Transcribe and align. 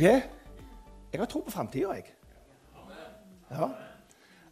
Du 0.00 0.06
hva? 0.06 0.20
Jeg 1.12 1.20
har 1.20 1.28
tro 1.28 1.42
på 1.44 1.52
framtida, 1.52 1.92
jeg. 1.92 2.04
Ja. 3.50 3.66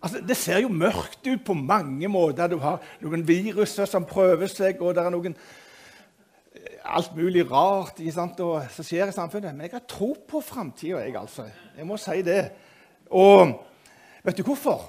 Altså, 0.02 0.20
det 0.20 0.36
ser 0.36 0.58
jo 0.60 0.68
mørkt 0.68 1.24
ut 1.24 1.44
på 1.46 1.54
mange 1.54 2.08
måter. 2.08 2.50
Du 2.52 2.58
har 2.60 2.82
noen 3.00 3.22
viruser 3.24 3.88
som 3.88 4.04
prøver 4.04 4.50
seg, 4.52 4.82
og 4.82 4.92
det 4.94 5.04
er 5.06 5.14
noen 5.14 5.36
alt 6.84 7.14
mulig 7.16 7.46
rart 7.48 8.02
sant, 8.12 8.42
som 8.74 8.84
skjer 8.84 9.08
i 9.08 9.14
samfunnet. 9.16 9.54
Men 9.56 9.64
jeg 9.64 9.72
har 9.78 9.86
tro 9.88 10.10
på 10.28 10.42
framtida, 10.44 11.00
jeg, 11.00 11.16
altså. 11.16 11.46
Jeg 11.78 11.88
må 11.88 11.96
si 11.96 12.20
det. 12.26 12.42
Og 13.08 13.54
vet 14.26 14.36
du 14.36 14.44
hvorfor? 14.44 14.84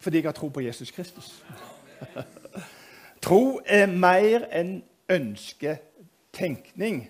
Fordi 0.00 0.18
jeg 0.18 0.26
har 0.26 0.34
tro 0.34 0.48
på 0.48 0.64
Jesus 0.66 0.90
Kristus. 0.90 1.30
tro 3.26 3.60
er 3.62 3.86
mer 3.86 4.48
enn 4.50 4.80
ønsketenkning. 5.14 7.04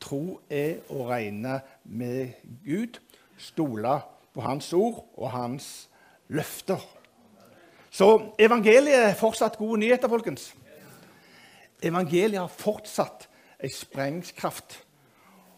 Tro 0.00 0.40
er 0.50 0.84
å 0.94 1.08
regne 1.08 1.60
med 1.84 2.38
Gud, 2.64 3.00
stole 3.38 3.98
på 4.34 4.44
Hans 4.44 4.72
ord 4.72 5.02
og 5.18 5.30
Hans 5.34 5.88
løfter. 6.28 6.82
Så 7.90 8.34
evangeliet 8.38 9.08
er 9.08 9.18
fortsatt 9.18 9.58
gode 9.58 9.80
nyheter, 9.80 10.08
folkens. 10.08 10.52
Evangeliet 11.82 12.40
har 12.40 12.52
fortsatt 12.52 13.28
en 13.58 13.72
sprengkraft 13.74 14.78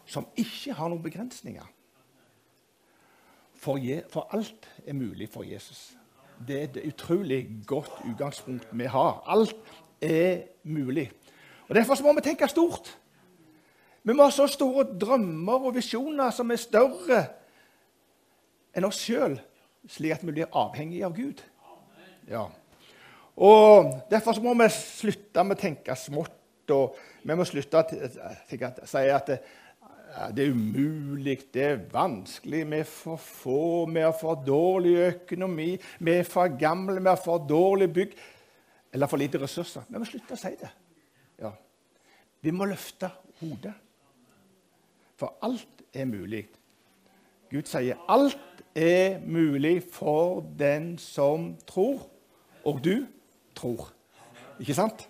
som 0.09 0.27
ikke 0.35 0.73
har 0.75 0.89
noen 0.89 1.03
begrensninger. 1.03 1.67
For, 3.61 3.77
for, 4.09 4.27
alt 4.33 4.67
er 4.87 4.97
mulig 4.97 5.29
for 5.29 5.45
Jesus. 5.45 5.91
Det 6.47 6.57
er 6.57 6.63
et 6.63 6.79
utrolig 6.89 7.43
godt 7.67 7.91
utgangspunkt 8.09 8.67
vi 8.71 8.89
har. 8.89 9.21
Alt 9.29 9.55
er 10.01 10.47
mulig. 10.63 11.11
Og 11.69 11.75
Derfor 11.75 12.01
må 12.03 12.15
vi 12.17 12.25
tenke 12.25 12.49
stort. 12.49 12.89
Vi 14.01 14.15
må 14.17 14.25
ha 14.25 14.33
så 14.33 14.47
store 14.49 14.87
drømmer 14.97 15.67
og 15.67 15.75
visjoner 15.75 16.33
som 16.33 16.49
er 16.51 16.61
større 16.61 17.21
enn 18.73 18.87
oss 18.87 19.01
sjøl, 19.03 19.35
slik 19.91 20.15
at 20.15 20.25
vi 20.25 20.33
blir 20.33 20.57
avhengige 20.57 21.05
av 21.05 21.15
Gud. 21.15 21.41
Ja. 22.29 22.47
Og 23.41 23.91
Derfor 24.11 24.39
må 24.43 24.55
vi 24.63 24.69
slutte 24.73 25.43
med 25.45 25.57
å 25.57 25.61
tenke 25.61 25.97
smått. 25.97 26.37
og 26.71 26.97
Vi 27.23 27.35
må 27.35 27.45
slutte 27.45 27.81
å 27.81 28.87
si 28.89 29.03
at 29.11 29.29
det, 29.29 29.39
det 30.35 30.45
er 30.45 30.51
umulig, 30.51 31.37
det 31.53 31.63
er 31.63 31.83
vanskelig, 31.91 32.65
vi 32.67 32.81
er 32.81 32.89
for 32.89 33.21
få, 33.21 33.85
vi 33.91 34.03
har 34.03 34.15
for 34.17 34.41
dårlig 34.45 34.95
økonomi, 35.05 35.75
vi 35.99 36.17
er 36.19 36.27
for 36.27 36.51
gamle, 36.59 36.99
vi 36.99 37.09
har 37.09 37.21
for 37.21 37.43
dårlig 37.47 37.89
bygg 37.93 38.17
eller 38.91 39.07
for 39.07 39.21
lite 39.21 39.39
ressurser. 39.39 39.85
Vi 39.87 39.99
må 40.01 40.09
slutte 40.09 40.35
å 40.35 40.41
si 40.41 40.51
det. 40.59 40.71
Ja. 41.39 41.53
Vi 42.41 42.51
må 42.55 42.67
løfte 42.67 43.11
hodet. 43.39 43.73
For 45.21 45.37
alt 45.45 45.83
er 45.93 46.07
mulig. 46.09 46.47
Gud 47.51 47.67
sier 47.69 47.99
alt 48.09 48.63
er 48.73 49.19
mulig 49.21 49.83
for 49.93 50.39
den 50.57 50.95
som 50.97 51.51
tror. 51.69 52.07
Og 52.65 52.79
du 52.81 53.03
tror. 53.55 53.91
Ikke 54.59 54.73
sant? 54.73 55.05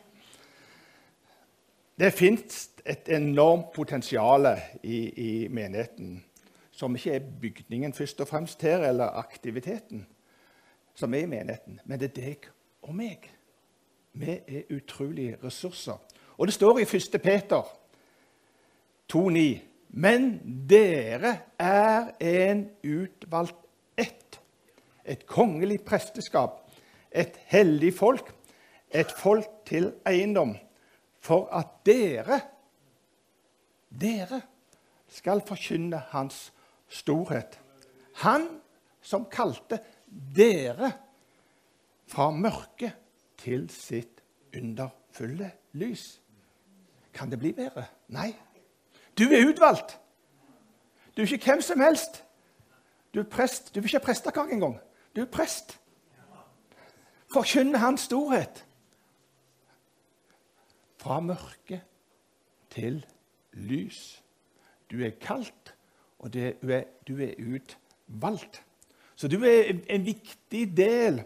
Det 2.00 2.12
fins 2.14 2.72
et 2.86 3.08
enormt 3.14 3.72
potensial 3.72 4.50
i, 4.84 5.00
i, 5.08 5.48
menigheten, 5.48 6.26
som 6.72 6.96
ikke 6.96 7.16
er 7.16 7.32
bygningen 7.42 7.94
først 7.94 8.22
og 8.22 8.28
fremst 8.28 8.62
her, 8.62 8.84
eller 8.90 9.16
aktiviteten 9.16 10.08
som 10.96 11.14
er 11.14 11.24
i 11.24 11.26
menigheten, 11.26 11.80
men 11.86 12.00
det 12.00 12.10
er 12.10 12.16
deg 12.20 12.52
og 12.82 12.96
meg. 12.96 13.30
Vi 14.14 14.40
er 14.48 14.76
utrolige 14.76 15.38
ressurser. 15.44 16.02
Og 16.38 16.48
det 16.48 16.54
står 16.54 16.82
i 16.82 16.90
1. 16.90 17.22
Peter 17.24 17.62
2,9.: 19.14 19.71
Men 19.92 20.38
dere 20.70 21.34
er 21.60 22.14
en 22.24 22.64
utvalgt 22.84 23.58
ett, 24.00 24.40
et 25.04 25.26
kongelig 25.28 25.82
presteskap, 25.84 26.62
et 27.12 27.36
hellig 27.52 27.92
folk, 27.98 28.30
et 28.92 29.12
folk 29.12 29.50
til 29.68 29.92
eiendom, 30.08 30.56
for 31.20 31.50
at 31.54 31.82
dere, 31.86 32.40
dere 33.92 34.42
skal 35.12 35.44
forkynne 35.44 36.00
Hans 36.14 36.48
storhet. 36.92 37.60
Han 38.24 38.48
som 39.04 39.28
kalte 39.32 39.82
dere 40.08 40.92
fra 42.12 42.30
mørket 42.32 42.96
til 43.42 43.68
sitt 43.74 44.24
underfulle 44.56 45.52
lys. 45.80 46.06
Kan 47.12 47.32
det 47.32 47.40
bli 47.40 47.52
bedre? 47.56 47.86
Nei. 48.16 48.32
Du 49.18 49.24
er 49.24 49.48
utvalgt. 49.50 50.00
Du 51.18 51.22
er 51.22 51.34
ikke 51.34 51.46
hvem 51.46 51.62
som 51.62 51.80
helst. 51.80 52.24
Du 53.14 53.20
er 53.20 53.24
prest. 53.24 53.76
Du 53.76 53.80
vil 53.80 53.90
ikke 53.90 54.00
ha 54.00 54.06
prestekake 54.06 54.54
engang. 54.54 54.80
Du 55.16 55.22
er 55.22 55.26
prest. 55.26 55.80
Forkynne 57.34 57.78
Hans 57.78 58.02
storhet. 58.02 58.66
Fra 60.98 61.20
mørke 61.20 61.82
til 62.70 63.06
lys. 63.54 64.24
Du 64.92 65.04
er 65.04 65.10
kalt, 65.22 65.76
og 66.20 66.34
du 66.34 66.40
er, 66.40 66.84
du 67.08 67.18
er 67.20 67.34
utvalgt. 67.40 68.64
Så 69.16 69.28
du 69.28 69.44
er 69.44 69.74
en 69.90 70.06
viktig 70.06 70.78
del 70.78 71.24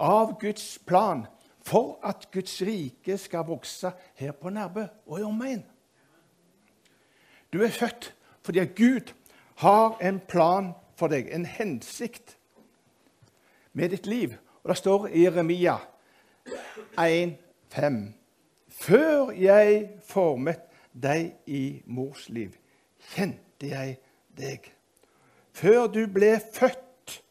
av 0.00 0.36
Guds 0.40 0.78
plan 0.86 1.26
for 1.64 1.98
at 2.04 2.28
Guds 2.32 2.62
rike 2.62 3.18
skal 3.18 3.46
vokse 3.48 3.92
her 4.14 4.32
på 4.32 4.50
Nærbø 4.50 4.86
og 5.06 5.20
i 5.20 5.22
omegn. 5.22 5.64
Du 7.54 7.62
er 7.62 7.70
født 7.70 8.14
fordi 8.42 8.58
at 8.58 8.74
Gud 8.76 9.12
har 9.56 9.98
en 10.02 10.20
plan 10.20 10.72
for 10.98 11.08
deg, 11.08 11.28
en 11.30 11.46
hensikt 11.46 12.36
med 13.72 13.88
ditt 13.94 14.06
liv. 14.06 14.34
Og 14.62 14.68
Det 14.68 14.76
står 14.76 15.06
i 15.06 15.22
Jeremia 15.22 15.76
1,5.: 16.98 18.12
Før 18.68 19.30
jeg 19.30 19.88
formet 20.02 20.60
deg 20.92 21.32
i 21.46 21.82
mors 21.86 22.28
liv, 22.28 22.52
kjente 23.14 23.70
jeg 23.70 23.98
deg. 24.36 24.72
Før 25.52 25.86
du 25.86 26.06
ble 26.10 26.40
født, 26.52 27.22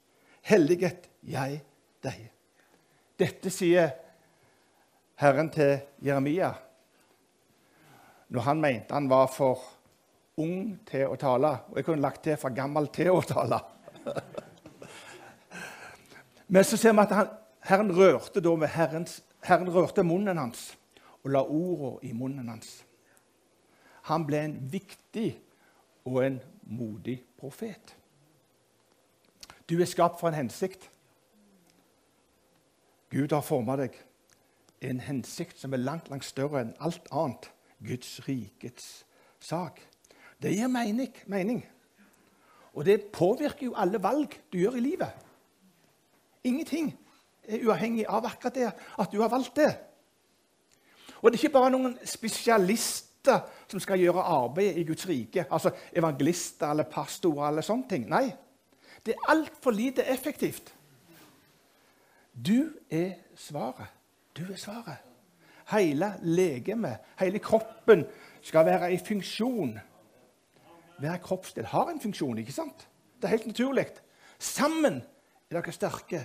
helliget 0.41 1.09
jeg 1.22 1.61
deg. 2.03 2.29
Dette 3.19 3.51
sier 3.51 3.91
Herren 5.19 5.51
til 5.51 5.79
Jeremia 6.01 6.53
når 8.34 8.41
han 8.41 8.61
mente 8.61 8.94
han 8.94 9.09
var 9.09 9.28
for 9.29 9.61
ung 10.38 10.80
til 10.90 11.08
å 11.08 11.18
tale. 11.20 11.52
Og 11.70 11.78
jeg 11.78 11.88
kunne 11.88 12.04
lagt 12.04 12.24
til 12.26 12.38
for 12.42 12.56
gammel 12.56 12.90
til 12.94 13.12
å 13.14 13.22
tale. 13.28 13.60
Men 16.54 16.66
så 16.68 16.78
ser 16.78 16.94
vi 16.94 17.04
at 17.06 17.16
han, 17.16 17.34
Herren 17.64 17.92
rørte 17.96 18.42
da 18.44 18.56
med 18.60 18.74
Herrens, 18.74 19.22
Herren 19.44 19.72
rørte 19.72 20.04
munnen 20.04 20.38
hans 20.38 20.74
og 21.24 21.32
la 21.32 21.42
ordene 21.44 22.04
i 22.04 22.12
munnen 22.14 22.50
hans. 22.52 22.82
Han 24.12 24.26
ble 24.28 24.42
en 24.44 24.58
viktig 24.72 25.30
og 26.04 26.20
en 26.26 26.40
modig 26.68 27.22
profet. 27.40 27.96
Du 29.70 29.80
er 29.80 29.88
skapt 29.88 30.20
for 30.20 30.28
en 30.28 30.42
hensikt. 30.42 30.90
Gud 33.14 33.32
har 33.32 33.46
forma 33.46 33.78
deg 33.80 33.96
en 34.84 35.00
hensikt 35.00 35.60
som 35.60 35.74
er 35.74 35.84
langt, 35.84 36.10
langt 36.12 36.28
større 36.28 36.60
enn 36.66 36.76
alt 36.84 37.08
annet. 37.12 37.48
Guds 37.84 38.20
rikets 38.28 39.06
sak. 39.40 39.80
Det 40.44 40.52
gir 40.52 40.67
mening, 40.67 41.14
mening. 41.32 41.64
Og 42.73 42.85
det 42.85 43.06
påvirker 43.14 43.70
jo 43.70 43.78
alle 43.78 44.02
valg 44.03 44.35
du 44.52 44.58
gjør 44.58 44.76
i 44.76 44.84
livet. 44.84 45.09
Ingenting 46.44 46.91
er 47.47 47.64
uavhengig 47.64 48.06
av 48.09 48.26
akkurat 48.28 48.56
det 48.56 48.70
at 49.00 49.12
du 49.12 49.22
har 49.22 49.32
valgt 49.32 49.56
det. 49.56 49.72
Og 51.22 51.32
det 51.32 51.38
er 51.38 51.44
ikke 51.46 51.56
bare 51.56 51.72
noen 51.72 51.96
spesialister 52.06 53.46
som 53.72 53.79
skal 53.79 54.02
gjøre 54.02 54.26
arbeidet 54.28 54.82
i 54.82 54.88
Guds 54.88 55.08
rike, 55.08 55.46
altså 55.47 55.72
evangelister 55.96 56.73
eller 56.73 56.90
pastorer 56.91 57.47
eller 57.47 57.64
sånne 57.64 57.88
ting. 57.90 58.09
Nei, 58.12 58.26
det 59.06 59.16
er 59.16 59.32
altfor 59.32 59.72
lite 59.72 60.03
effektivt. 60.12 60.73
Du 62.34 62.73
er 62.91 63.14
svaret. 63.40 63.88
Du 64.35 64.44
er 64.52 64.59
svaret. 64.59 65.00
Hele 65.72 66.14
legemet, 66.22 66.97
hele 67.20 67.40
kroppen, 67.40 68.03
skal 68.44 68.66
være 68.66 68.91
i 68.94 69.00
funksjon. 69.00 69.78
Hver 70.99 71.17
kroppsdel 71.17 71.66
har 71.66 71.90
en 71.90 72.01
funksjon, 72.01 72.37
ikke 72.37 72.55
sant? 72.55 72.87
Det 73.17 73.28
er 73.28 73.35
helt 73.37 73.47
naturlig. 73.47 73.87
Sammen 74.40 75.01
er 75.49 75.57
dere 75.57 75.73
sterke. 75.75 76.22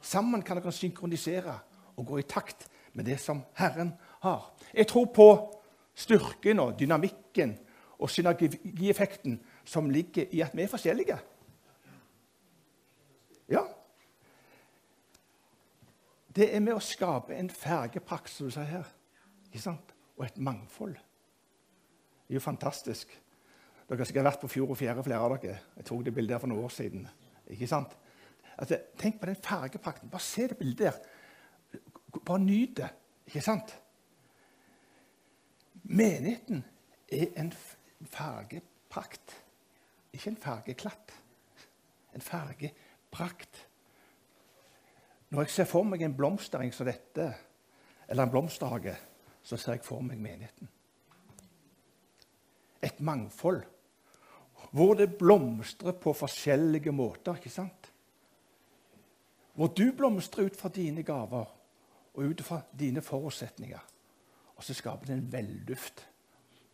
Sammen 0.00 0.42
kan 0.42 0.58
dere 0.58 0.72
synkronisere 0.72 1.58
og 1.96 2.06
gå 2.06 2.20
i 2.20 2.28
takt 2.28 2.68
med 2.92 3.04
det 3.04 3.20
som 3.20 3.42
Herren 3.54 3.92
har. 4.20 4.52
Jeg 4.74 4.88
tror 4.88 5.04
på 5.14 5.28
styrken 5.94 6.58
og 6.58 6.78
dynamikken 6.78 7.58
og 7.98 8.10
synergieffekten 8.10 9.40
som 9.64 9.90
ligger 9.90 10.24
i 10.32 10.40
at 10.40 10.56
vi 10.56 10.62
er 10.62 10.72
forskjellige. 10.72 11.18
Ja, 13.50 13.64
det 16.36 16.46
er 16.54 16.62
med 16.62 16.76
å 16.78 16.82
skape 16.82 17.34
en 17.34 17.50
fergeprakt, 17.50 18.30
som 18.30 18.46
du 18.46 18.54
sier 18.54 18.68
her, 18.70 18.90
ikke 19.48 19.62
sant? 19.62 19.96
og 20.20 20.26
et 20.26 20.38
mangfold. 20.38 20.94
Det 22.28 22.34
er 22.34 22.36
jo 22.36 22.42
fantastisk. 22.44 23.12
Dere 23.90 24.04
har 24.04 24.06
sikkert 24.06 24.26
vært 24.28 24.42
på 24.44 24.48
Fjord 24.52 24.70
og 24.70 24.76
Fjære, 24.78 25.02
flere 25.02 25.18
av 25.18 25.32
dere. 25.42 25.56
Jeg 25.74 25.84
tok 25.88 26.04
det 26.06 26.12
bildet 26.14 26.36
her 26.36 26.38
for 26.38 26.50
noen 26.52 26.62
år 26.62 26.70
siden. 26.70 27.08
Ikke 27.50 27.66
sant? 27.66 27.96
Altså, 28.54 28.76
tenk 28.98 29.16
på 29.18 29.26
den 29.26 29.38
fargeprakten. 29.42 30.10
Bare 30.12 30.22
se 30.22 30.44
det 30.46 30.58
bildet 30.60 30.84
der. 30.84 32.20
Bare 32.22 32.38
nyt 32.38 32.76
det. 32.76 32.90
Ikke 33.26 33.42
sant? 33.42 33.72
Menigheten 35.82 36.62
er 37.10 37.32
en 37.42 37.50
fargeprakt. 38.12 39.34
Ikke 40.12 40.30
en 40.30 40.38
fargeklatt. 40.38 41.16
En 42.14 42.22
fargeprakt. 42.22 43.66
Når 45.30 45.42
jeg 45.42 45.50
ser 45.56 45.70
for 45.72 45.82
meg 45.82 46.06
en 46.06 46.14
blomstereng 46.14 46.70
som 46.74 46.86
dette, 46.86 47.26
eller 48.06 48.22
en 48.22 48.30
blomsterhage, 48.30 48.94
så 49.42 49.58
ser 49.58 49.80
jeg 49.80 49.84
for 49.84 50.06
meg 50.06 50.22
menigheten. 50.22 50.70
Et 52.86 53.00
mangfold 53.00 53.64
hvor 54.70 54.94
det 54.94 55.18
blomstrer 55.18 55.96
på 55.98 56.12
forskjellige 56.14 56.92
måter. 56.92 57.36
ikke 57.36 57.50
sant? 57.50 57.90
Hvor 59.54 59.66
du 59.66 59.90
blomstrer 59.96 60.46
ut 60.46 60.56
fra 60.56 60.68
dine 60.68 61.02
gaver 61.02 61.48
og 62.14 62.24
ut 62.24 62.42
fra 62.42 62.60
dine 62.78 63.02
forutsetninger. 63.02 63.82
Og 64.56 64.64
så 64.64 64.74
skaper 64.74 65.06
det 65.06 65.16
en 65.16 65.32
velduft. 65.32 66.06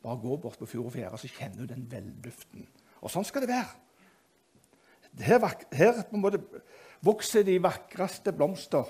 Bare 0.03 0.21
gå 0.23 0.37
bort 0.37 0.59
på 0.59 0.67
Fjord 0.67 0.91
og 0.91 0.93
Fjære, 0.93 1.19
så 1.19 1.29
kjenner 1.29 1.65
du 1.65 1.73
den 1.73 1.87
velduften. 1.91 2.67
Og 3.01 3.11
sånn 3.11 3.25
skal 3.27 3.45
det 3.45 3.51
være. 3.51 3.75
Her, 5.27 5.47
her 5.73 6.03
vokser 7.05 7.45
de 7.47 7.57
vakreste 7.63 8.33
blomster. 8.37 8.85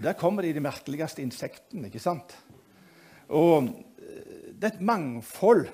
Der 0.00 0.16
kommer 0.18 0.42
de 0.42 0.52
de 0.56 0.62
merkeligste 0.64 1.22
insektene. 1.22 1.86
ikke 1.86 2.02
sant? 2.02 2.36
Og 3.28 3.64
eh, 3.64 4.52
Det 4.60 4.64
er 4.64 4.74
et 4.74 4.80
mangfold 4.80 5.68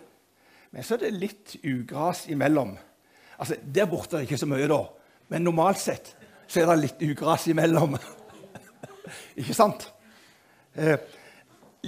men 0.77 0.85
så 0.85 0.99
er 0.99 1.07
det 1.07 1.17
litt 1.17 1.55
ugras 1.65 2.27
imellom. 2.29 2.75
Altså, 3.41 3.57
Der 3.65 3.87
borte 3.89 4.17
er 4.17 4.21
det 4.21 4.27
ikke 4.27 4.39
så 4.43 4.49
mye, 4.51 4.67
da. 4.69 4.83
Men 5.33 5.47
normalt 5.47 5.81
sett 5.81 6.11
så 6.45 6.61
er 6.61 6.67
det 6.69 6.75
litt 6.83 7.05
ugras 7.07 7.47
imellom. 7.49 7.97
ikke 9.41 9.57
sant? 9.57 9.87
Eh, 10.77 10.99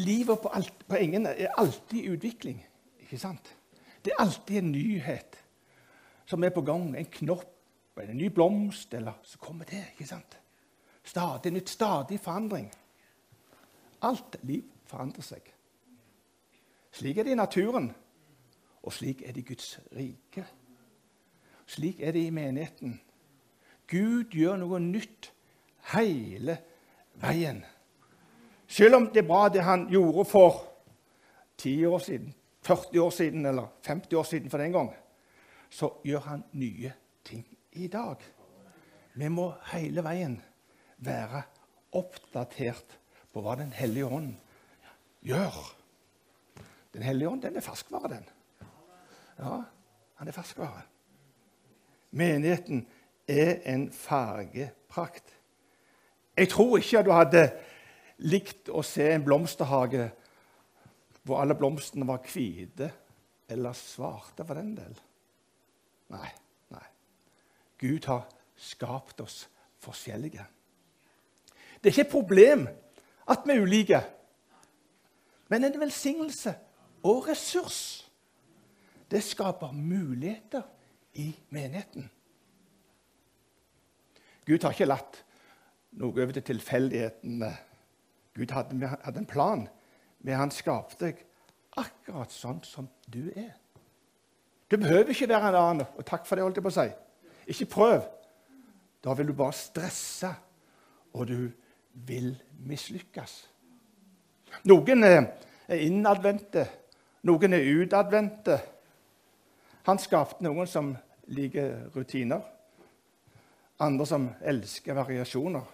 livet 0.01 0.41
på, 0.41 0.49
alt, 0.57 0.73
på 0.89 0.97
engene 0.97 1.35
er 1.37 1.53
alltid 1.61 1.99
i 2.01 2.15
utvikling. 2.15 2.65
Ikke 3.05 3.21
sant? 3.21 3.53
Det 4.01 4.15
er 4.15 4.25
alltid 4.25 4.63
en 4.63 4.73
nyhet 4.73 5.37
som 6.25 6.49
er 6.49 6.57
på 6.57 6.65
gang. 6.65 6.89
En 6.97 7.13
knopp, 7.21 7.53
en 8.01 8.17
ny 8.17 8.33
blomst, 8.33 8.97
eller 8.97 9.21
så 9.21 9.37
kommer 9.37 9.69
det. 9.69 9.85
ikke 9.93 10.09
sant? 10.09 10.41
Stadig 11.05 11.53
nytt, 11.53 11.69
stadig 11.69 12.25
forandring. 12.25 12.73
Alt 14.01 14.41
liv 14.49 14.65
forandrer 14.89 15.33
seg. 15.35 15.57
Slik 16.97 17.19
er 17.19 17.29
det 17.29 17.37
i 17.37 17.43
naturen. 17.45 17.93
Og 18.83 18.93
slik 18.93 19.23
er 19.23 19.33
det 19.33 19.43
i 19.43 19.49
Guds 19.49 19.81
rike. 19.97 20.45
Slik 21.67 22.01
er 22.01 22.13
det 22.13 22.27
i 22.27 22.35
menigheten. 22.35 23.01
Gud 23.89 24.33
gjør 24.33 24.57
noe 24.61 24.81
nytt 24.81 25.33
hele 25.93 26.59
veien. 27.21 27.63
Selv 28.69 28.99
om 28.99 29.09
det 29.13 29.23
er 29.23 29.29
bra 29.29 29.49
det 29.53 29.65
han 29.65 29.87
gjorde 29.91 30.25
for 30.29 30.65
10 31.59 31.87
år 31.89 32.03
siden, 32.05 32.35
40 32.63 33.01
år 33.01 33.11
siden 33.11 33.47
eller 33.47 33.71
50 33.87 34.19
år 34.19 34.27
siden 34.29 34.51
for 34.51 34.59
den 34.59 34.73
gang, 34.73 34.91
så 35.71 35.91
gjør 36.05 36.21
han 36.21 36.45
nye 36.53 36.93
ting 37.25 37.47
i 37.73 37.89
dag. 37.89 38.17
Vi 39.15 39.29
må 39.29 39.51
hele 39.73 40.05
veien 40.05 40.37
være 40.99 41.43
oppdatert 41.97 42.99
på 43.33 43.43
hva 43.43 43.57
Den 43.59 43.73
hellige 43.73 44.07
ånd 44.07 44.35
gjør. 45.25 45.57
Den 46.93 47.03
hellige 47.03 47.29
ånd 47.29 47.43
den 47.43 47.57
er 47.57 47.65
ferskvare, 47.65 48.09
den. 48.15 48.29
Ja, 49.39 49.63
han 50.19 50.29
er 50.29 50.35
ferskvare. 50.35 50.83
Menigheten 52.11 52.87
er 53.29 53.61
en 53.65 53.93
fargeprakt. 53.93 55.35
Jeg 56.37 56.49
tror 56.49 56.79
ikke 56.79 57.03
du 57.03 57.13
hadde 57.13 57.45
likt 58.19 58.71
å 58.71 58.83
se 58.87 59.07
en 59.13 59.25
blomsterhage 59.27 60.09
hvor 61.23 61.43
alle 61.43 61.55
blomstene 61.59 62.07
var 62.09 62.23
hvite 62.25 62.91
eller 63.49 63.77
svarte, 63.77 64.45
for 64.45 64.57
den 64.57 64.75
del. 64.77 64.95
Nei, 66.13 66.29
nei. 66.73 66.85
Gud 67.81 68.09
har 68.09 68.27
skapt 68.57 69.21
oss 69.21 69.43
forskjellige. 69.85 70.45
Det 71.79 71.91
er 71.91 71.95
ikke 71.95 72.07
et 72.07 72.13
problem 72.13 72.67
at 73.29 73.45
vi 73.47 73.55
er 73.55 73.63
ulike, 73.63 74.01
men 75.49 75.65
en 75.65 75.81
velsignelse 75.81 76.55
og 77.07 77.29
ressurs. 77.29 78.08
Det 79.11 79.23
skaper 79.25 79.73
muligheter 79.73 80.63
i 81.15 81.31
menigheten. 81.51 82.11
Gud 84.47 84.63
har 84.65 84.73
ikke 84.73 84.89
latt 84.89 85.23
noe 85.99 86.13
over 86.13 86.33
til 86.37 86.45
tilfeldighetene. 86.45 87.51
Gud 88.37 88.53
hadde, 88.55 88.89
hadde, 88.89 89.19
en 89.19 89.29
plan 89.29 89.67
men 90.21 90.35
Han 90.35 90.53
skapte 90.53 91.07
deg 91.07 91.21
akkurat 91.79 92.33
sånn 92.35 92.61
som 92.67 92.89
du 93.07 93.29
er. 93.37 93.53
Du 94.69 94.77
behøver 94.77 95.13
ikke 95.15 95.29
være 95.31 95.53
en 95.53 95.59
annen. 95.59 95.91
Og 95.97 96.07
takk 96.07 96.27
for 96.27 96.37
det, 96.37 96.45
holdt 96.45 96.59
jeg 96.59 96.67
på 96.67 96.73
å 96.73 96.77
si. 96.77 96.89
Ikke 97.55 97.69
prøv. 97.71 98.01
Da 99.05 99.15
vil 99.15 99.31
du 99.31 99.35
bare 99.37 99.55
stresse, 99.55 100.33
og 101.15 101.29
du 101.31 101.53
vil 102.09 102.33
mislykkes. 102.67 103.37
Noen 104.69 105.07
er 105.07 105.79
innadvendte, 105.79 106.67
noen 107.29 107.55
er 107.55 107.71
utadvendte. 107.85 108.59
Han 109.89 109.97
skapte 109.97 110.45
noen 110.45 110.69
som 110.69 110.91
liker 111.33 111.89
rutiner, 111.95 112.43
andre 113.81 114.07
som 114.07 114.27
elsker 114.45 114.97
variasjoner. 114.99 115.65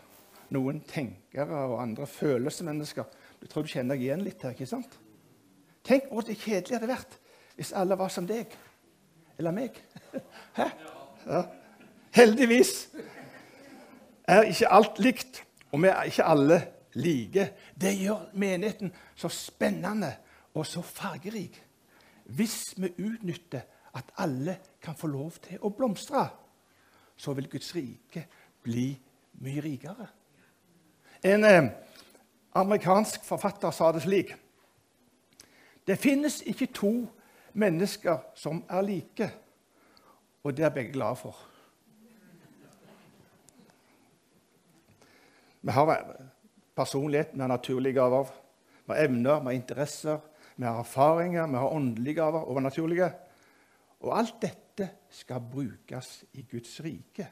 Noen 0.55 0.79
tenkere 0.87 1.65
og 1.67 1.81
andre 1.83 2.07
følelsesmennesker. 2.07 3.09
Du 3.41 3.49
tror 3.51 3.67
du 3.67 3.73
kjenner 3.73 3.97
deg 3.97 4.05
igjen 4.05 4.23
litt 4.23 4.45
her, 4.45 4.55
ikke 4.55 4.69
sant? 4.71 4.95
Tenk 5.83 6.07
hvor 6.13 6.23
kjedelig 6.29 6.77
hadde 6.77 6.93
vært 6.93 7.19
hvis 7.57 7.75
alle 7.75 7.99
var 7.99 8.13
som 8.13 8.29
deg. 8.29 8.55
Eller 9.35 9.57
meg. 9.57 9.83
Hæ? 10.61 10.69
Ja. 11.27 11.43
Heldigvis 12.15 12.75
er 14.31 14.47
ikke 14.47 14.71
alt 14.79 15.03
likt, 15.03 15.43
og 15.73 15.83
vi 15.83 15.91
er 15.91 16.07
ikke 16.07 16.31
alle 16.31 16.63
like. 17.03 17.51
Det 17.75 17.97
gjør 17.99 18.29
menigheten 18.39 18.95
så 19.19 19.33
spennende 19.33 20.15
og 20.55 20.69
så 20.71 20.87
fargerik 20.87 21.59
hvis 22.25 22.75
vi 22.81 22.89
utnytter 23.05 23.67
at 23.95 24.11
alle 24.19 24.59
kan 24.83 24.97
få 24.99 25.07
lov 25.07 25.39
til 25.45 25.63
å 25.63 25.71
blomstre, 25.71 26.27
så 27.17 27.33
vil 27.33 27.49
Guds 27.51 27.75
rike 27.77 28.27
bli 28.65 28.89
mye 29.45 29.63
rikere. 29.63 30.07
En 31.25 31.45
eh, 31.45 31.71
amerikansk 32.59 33.25
forfatter 33.25 33.71
sa 33.71 33.93
det 33.93 34.03
slik 34.05 34.35
Det 35.87 35.99
finnes 36.01 36.41
ikke 36.49 36.73
to 36.73 36.93
mennesker 37.53 38.23
som 38.35 38.63
er 38.69 38.83
like, 38.83 39.29
og 40.43 40.57
det 40.57 40.65
er 40.65 40.73
begge 40.73 40.93
glade 40.93 41.17
for. 41.17 41.37
Vi 45.65 45.73
har 45.73 46.17
personlighet, 46.77 47.35
vi 47.35 47.41
har 47.41 47.49
naturlige 47.49 47.95
gaver, 47.95 48.33
vi 48.87 48.93
har 48.93 49.05
evner, 49.05 49.41
vi 49.41 49.45
har 49.45 49.53
interesser, 49.53 50.19
vi 50.57 50.65
har 50.65 50.81
erfaringer, 50.81 51.47
vi 51.47 51.57
har 51.57 51.73
åndelige 51.73 52.15
gaver, 52.15 52.49
overnaturlige. 52.49 53.13
Og 54.05 54.13
alt 54.19 54.37
dette 54.43 54.89
skal 55.11 55.41
brukes 55.53 56.25
i 56.37 56.45
Guds 56.51 56.77
rike 56.85 57.29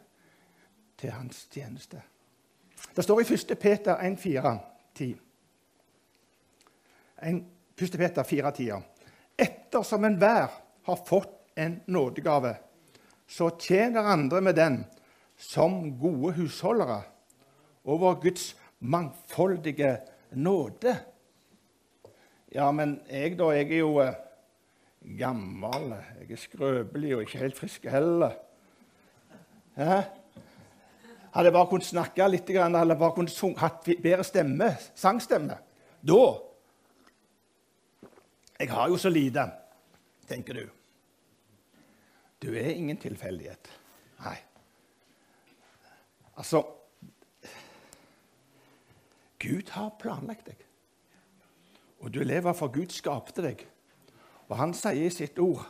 til 0.98 1.12
hans 1.12 1.44
tjeneste. 1.52 2.00
Det 2.96 3.04
står 3.04 3.20
i 3.20 3.26
1. 3.34 3.58
Peter 3.60 3.96
1,4, 3.96 4.56
10. 4.94 5.16
1. 7.22 7.44
Peter 7.76 8.22
4, 8.22 8.52
10. 8.56 8.70
Ettersom 9.38 10.04
enhver 10.04 10.48
har 10.82 11.04
fått 11.06 11.38
en 11.56 11.80
nådegave, 11.86 12.56
så 13.26 13.50
tjener 13.60 14.08
andre 14.08 14.40
med 14.40 14.54
den 14.56 14.84
som 15.36 15.98
gode 16.00 16.32
husholdere 16.36 17.02
over 17.84 18.14
Guds 18.20 18.56
mangfoldige 18.78 19.96
nåde. 20.32 20.96
Ja, 22.52 22.70
men 22.72 23.00
jeg, 23.10 23.38
da? 23.38 23.50
Jeg 23.56 23.72
er 23.72 23.80
jo 23.80 23.96
eh, 24.02 24.14
gammel, 25.18 25.94
jeg 26.20 26.30
er 26.30 26.40
skrøpelig 26.40 27.14
og 27.16 27.22
ikke 27.24 27.40
helt 27.42 27.58
frisk 27.58 27.86
heller. 27.90 28.36
Hæ? 29.76 30.02
Hadde 31.32 31.48
jeg 31.48 31.56
bare 31.56 31.68
kunnet 31.70 31.88
snakke 31.88 32.28
litt, 32.28 32.50
eller 32.50 32.98
bare 32.98 33.16
kunnet 33.16 33.58
hatt 33.58 33.88
bedre 34.04 34.24
stemme, 34.24 34.74
sangstemme 34.94 35.56
Da 36.04 36.22
Jeg 38.60 38.70
har 38.70 38.88
jo 38.88 38.96
så 38.96 39.08
lite, 39.10 39.46
tenker 40.28 40.54
du. 40.54 40.66
Du 42.42 42.52
er 42.54 42.70
ingen 42.70 42.96
tilfeldighet. 42.96 43.70
Nei. 44.22 44.36
Altså 46.36 46.62
Gud 49.42 49.70
har 49.74 49.96
planlagt 49.98 50.46
deg. 50.46 50.60
Og 52.02 52.14
du 52.14 52.22
lever 52.22 52.54
for 52.54 52.70
Gud 52.70 52.92
skapte 52.94 53.42
deg. 53.42 53.64
Og 54.52 54.58
han 54.60 54.74
sier 54.76 55.06
i 55.08 55.12
sitt 55.12 55.38
ord 55.40 55.64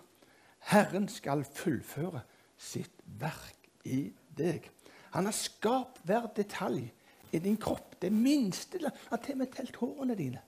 Herren 0.73 1.07
skal 1.11 1.45
fullføre 1.47 2.25
sitt 2.59 3.03
verk 3.19 3.69
i 3.87 4.09
deg. 4.35 4.67
Han 5.15 5.29
har 5.29 5.37
skapt 5.37 6.01
hver 6.07 6.27
detalj 6.35 6.89
i 7.33 7.41
din 7.43 7.59
kropp. 7.61 7.97
Det 8.03 8.11
minste 8.13 8.79
Han 8.83 8.91
har 9.11 9.23
til 9.23 9.37
og 9.37 9.39
med 9.39 9.53
telt 9.55 9.77
hårene 9.77 10.17
dine. 10.19 10.41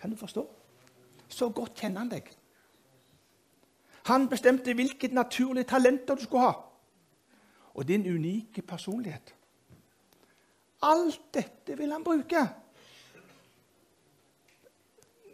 Kan 0.00 0.10
du 0.10 0.16
forstå? 0.16 0.44
Så 1.28 1.48
godt 1.48 1.80
kjenner 1.80 2.04
han 2.04 2.12
deg. 2.12 2.28
Han 4.08 4.28
bestemte 4.28 4.74
hvilke 4.76 5.08
naturlige 5.08 5.64
talenter 5.64 6.14
du 6.14 6.24
skulle 6.24 6.44
ha, 6.44 6.52
og 7.74 7.88
din 7.88 8.04
unike 8.04 8.62
personlighet. 8.62 9.34
Alt 10.82 11.20
dette 11.34 11.76
vil 11.76 11.92
han 11.92 12.04
bruke. 12.04 12.44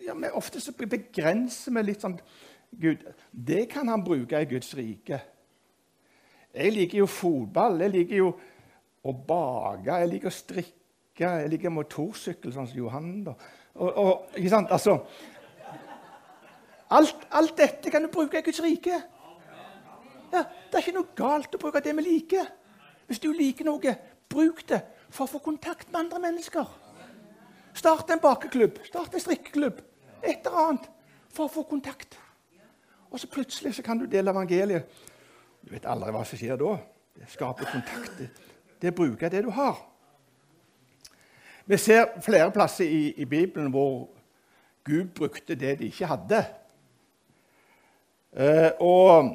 Ja, 0.06 0.14
men 0.14 0.32
Ofte 0.32 0.60
så 0.60 0.72
begrenser 0.72 1.74
vi 1.76 1.82
litt 1.84 2.04
sånn 2.04 2.18
Gud, 2.70 3.02
Det 3.30 3.66
kan 3.72 3.88
han 3.90 4.04
bruke 4.04 4.38
i 4.38 4.46
Guds 4.46 4.74
rike. 4.78 5.18
Jeg 6.54 6.74
liker 6.74 7.00
jo 7.02 7.06
fotball. 7.10 7.80
Jeg 7.82 7.94
liker 7.96 8.20
jo 8.20 8.28
å 9.02 9.14
bake. 9.14 9.88
Jeg 9.88 10.10
liker 10.12 10.30
å 10.30 10.34
strikke. 10.34 10.76
Jeg 11.20 11.50
liker 11.50 11.74
motorsykkel, 11.74 12.52
sånn 12.54 12.68
som 12.70 12.78
Johan. 12.78 13.10
da. 13.26 13.34
Og, 13.74 13.90
og, 13.90 14.38
ikke 14.38 14.52
sant? 14.52 14.70
Altså, 14.70 14.96
alt, 16.90 17.26
alt, 17.30 17.56
dette 17.58 17.90
kan 17.90 18.06
du 18.06 18.10
bruke 18.12 18.38
i 18.38 18.46
Guds 18.46 18.62
rike. 18.64 19.02
Ja, 20.30 20.44
det 20.46 20.78
er 20.78 20.84
ikke 20.84 20.94
noe 20.94 21.14
galt 21.18 21.54
å 21.54 21.62
bruke 21.62 21.82
det 21.82 21.94
vi 21.98 22.06
liker. 22.06 22.46
Hvis 23.10 23.22
du 23.22 23.32
liker 23.34 23.66
noe, 23.66 23.96
bruk 24.30 24.62
det 24.70 24.84
for 25.10 25.26
å 25.26 25.32
få 25.32 25.42
kontakt 25.42 25.90
med 25.90 26.04
andre 26.04 26.22
mennesker. 26.22 26.66
Start 27.74 28.10
en 28.10 28.22
bakeklubb, 28.22 28.78
start 28.86 29.14
en 29.14 29.22
strikkeklubb, 29.22 29.80
et 30.22 30.46
eller 30.46 30.64
annet 30.64 30.90
for 31.30 31.46
å 31.46 31.52
få 31.52 31.64
kontakt. 31.68 32.18
Og 33.10 33.20
så 33.20 33.28
plutselig 33.30 33.74
så 33.74 33.82
kan 33.82 33.98
du 33.98 34.06
dele 34.06 34.30
evangeliet. 34.30 34.86
Du 35.60 35.72
vet 35.74 35.86
aldri 35.86 36.12
hva 36.14 36.22
som 36.24 36.38
skjer 36.38 36.58
da. 36.60 36.76
Det 37.20 37.28
skaper 37.28 37.68
kontakt. 37.72 38.22
Det, 38.80 38.94
bruker 38.94 39.28
det 39.28 39.42
du 39.44 39.50
har. 39.52 39.76
Vi 41.66 41.76
ser 41.76 42.06
flere 42.24 42.50
plasser 42.54 42.88
i, 42.88 43.10
i 43.20 43.26
Bibelen 43.28 43.70
hvor 43.74 44.08
Gud 44.84 45.12
brukte 45.14 45.54
det 45.54 45.78
de 45.78 45.90
ikke 45.90 46.08
hadde. 46.08 46.40
Eh, 48.32 48.70
og, 48.80 49.34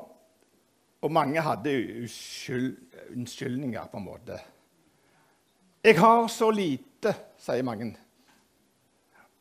og, 1.02 1.12
mange 1.12 1.42
hadde 1.42 1.76
uskyld, 2.04 2.78
unnskyldninger, 3.12 3.86
på 3.92 3.98
en 3.98 4.04
måte. 4.04 4.40
'Jeg 5.84 6.00
har 6.00 6.28
så 6.28 6.50
lite', 6.52 7.14
sier 7.38 7.62
mange. 7.62 7.98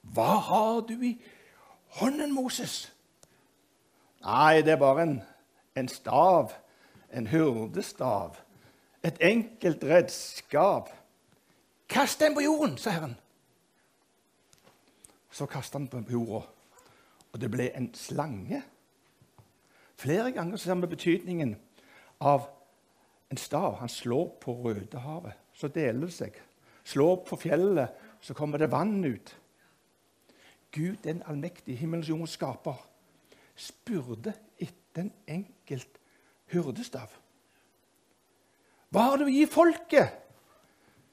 'Hva 0.03 0.37
har 0.37 0.81
du 0.81 1.01
i 1.03 1.19
hånden, 2.01 2.35
Moses?' 2.35 2.91
Nei, 4.25 4.63
det 4.63 4.73
er 4.73 4.81
bare 4.81 5.03
en, 5.03 5.23
en 5.77 5.89
stav. 5.89 6.53
En 7.13 7.27
hyrdestav. 7.27 8.37
Et 9.05 9.19
enkelt 9.21 9.85
redskap. 9.85 10.89
Kast 11.89 12.21
den 12.21 12.35
på 12.35 12.41
jorden, 12.41 12.79
sa 12.79 12.91
Herren. 12.91 13.17
Så 15.31 15.47
kastet 15.47 15.75
han 15.75 15.89
på 15.89 16.13
jorda, 16.13 16.47
og 17.33 17.41
det 17.41 17.51
ble 17.51 17.69
en 17.75 17.91
slange. 17.95 18.63
Flere 19.99 20.33
ganger 20.33 20.57
ser 20.57 20.79
vi 20.79 20.87
betydningen 20.87 21.57
av 22.21 22.47
en 23.31 23.37
stav. 23.37 23.77
Han 23.81 23.89
slår 23.89 24.29
på 24.41 24.55
Rødehavet, 24.65 25.33
så 25.53 25.69
deler 25.69 26.07
det 26.07 26.15
seg. 26.15 26.39
Slår 26.85 27.17
på 27.29 27.37
fjellet, 27.37 27.91
så 28.21 28.35
kommer 28.35 28.59
det 28.59 28.71
vann 28.71 29.05
ut. 29.05 29.35
Gud, 30.75 30.97
den 31.05 31.23
allmektige 31.23 31.77
himmelens 31.77 32.09
jord 32.09 32.27
skaper, 32.27 32.79
spurte 33.55 34.33
etter 34.59 35.05
en 35.05 35.13
enkelt 35.27 36.01
hyrdestav. 36.51 37.13
Hva 38.91 39.05
har 39.07 39.21
du 39.21 39.29
å 39.29 39.35
gi 39.35 39.47
folket? 39.51 40.21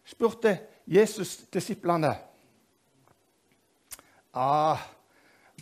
spurte 0.06 0.56
Jesus 0.90 1.38
disiplene. 1.54 2.10
Ah, 4.34 4.82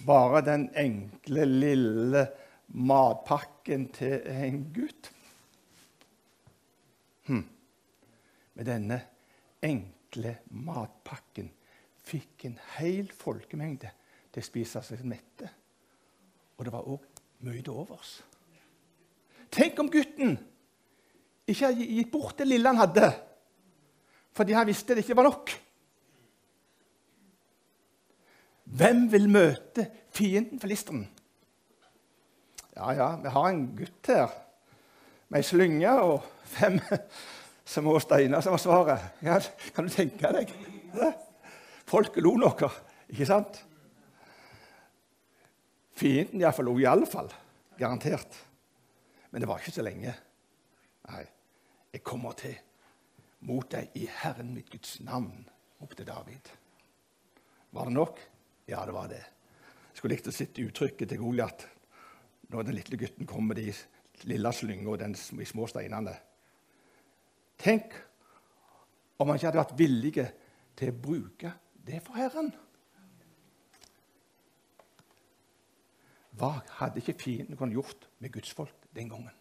bare 0.05 0.41
den 0.47 0.69
enkle, 0.79 1.43
lille 1.45 2.23
matpakken 2.79 3.89
til 3.93 4.23
en 4.31 4.63
gutt. 4.73 5.11
Hm. 7.27 7.45
Med 8.55 8.71
denne 8.71 9.01
enkle 9.63 10.37
matpakken 10.55 11.51
fikk 12.09 12.47
en 12.49 12.57
hel 12.77 13.09
folkemengde 13.15 13.91
til 14.33 14.41
å 14.41 14.47
spise 14.47 14.81
seg 14.85 15.05
mette. 15.07 15.49
Og 16.57 16.65
det 16.65 16.73
var 16.73 16.87
òg 16.89 17.21
mye 17.45 17.63
til 17.63 17.77
overs. 17.81 18.19
Tenk 19.49 19.79
om 19.81 19.89
gutten 19.91 20.35
ikke 21.49 21.65
hadde 21.65 21.87
gitt 21.87 22.11
bort 22.13 22.37
det 22.37 22.47
lille 22.49 22.69
han 22.69 22.81
hadde, 22.81 23.09
fordi 24.37 24.53
han 24.53 24.67
visste 24.69 24.93
det 24.93 25.05
ikke 25.05 25.17
var 25.17 25.29
nok. 25.31 25.53
Hvem 28.69 29.07
vil 29.11 29.25
møte 29.31 29.87
fienden 30.13 30.61
filisteren? 30.61 31.07
Ja, 32.75 32.91
ja, 32.93 33.07
vi 33.23 33.31
har 33.33 33.47
en 33.49 33.65
gutt 33.75 34.11
her 34.11 34.29
med 35.29 35.41
ei 35.41 35.47
slynge 35.47 35.95
og 36.03 36.27
fem 36.47 36.77
små 37.65 37.97
steiner, 38.05 38.41
som 38.45 38.53
var 38.55 38.61
svaret. 38.61 39.09
Ja, 39.25 39.39
kan 39.75 39.89
du 39.89 39.93
tenke 39.93 40.31
deg? 40.37 40.53
Folket 41.89 42.21
lo 42.21 42.35
noe, 42.37 42.69
ikke 43.09 43.25
sant? 43.25 43.63
Fienden 45.97 46.43
iallfall 46.43 46.69
lo 46.69 46.77
iallfall. 46.79 47.31
Garantert. 47.79 48.37
Men 49.31 49.41
det 49.41 49.49
var 49.49 49.61
ikke 49.61 49.73
så 49.73 49.85
lenge. 49.85 50.13
Nei, 51.09 51.23
jeg 51.93 52.03
kommer 52.05 52.35
til 52.37 52.57
mot 53.47 53.65
deg 53.71 53.95
i 53.97 54.05
Herren 54.19 54.51
mitt 54.53 54.69
Guds 54.69 54.99
navn, 55.05 55.45
ropte 55.79 56.05
David. 56.05 56.49
Var 57.71 57.87
det 57.89 57.95
nok? 57.95 58.19
Ja, 58.69 58.83
det 58.85 58.93
var 58.93 59.09
det. 59.09 59.21
Jeg 59.89 60.01
skulle 60.01 60.15
likt 60.15 60.29
å 60.29 60.35
sitte 60.35 60.65
uttrykket 60.65 61.09
til 61.09 61.21
Goliat 61.21 61.65
når 62.49 62.67
den 62.67 62.77
lille 62.79 62.97
gutten 62.99 63.29
kom 63.29 63.49
med 63.49 63.59
de 63.61 63.71
lille 64.29 64.51
slynga 64.53 64.89
og 64.91 65.01
de 65.01 65.45
små 65.47 65.67
steinene. 65.69 66.13
Tenk 67.59 67.95
om 69.19 69.29
han 69.29 69.39
ikke 69.39 69.49
hadde 69.49 69.61
vært 69.61 69.79
villig 69.79 70.13
til 70.79 70.93
å 70.93 71.01
bruke 71.07 71.51
det 71.89 71.97
er 71.97 72.05
for 72.05 72.13
Herren. 72.13 72.51
Hva 76.37 76.51
hadde 76.77 77.01
ikke 77.01 77.17
fienden 77.17 77.57
kunnet 77.57 77.73
gjort 77.73 78.05
med 78.21 78.29
Guds 78.31 78.53
folk 78.53 78.85
den 78.95 79.09
gangen? 79.09 79.31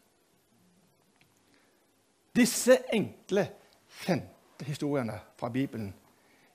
Disse 2.32 2.78
enkle, 2.94 3.44
kjente 4.00 4.64
historiene 4.64 5.18
fra 5.36 5.52
Bibelen 5.52 5.92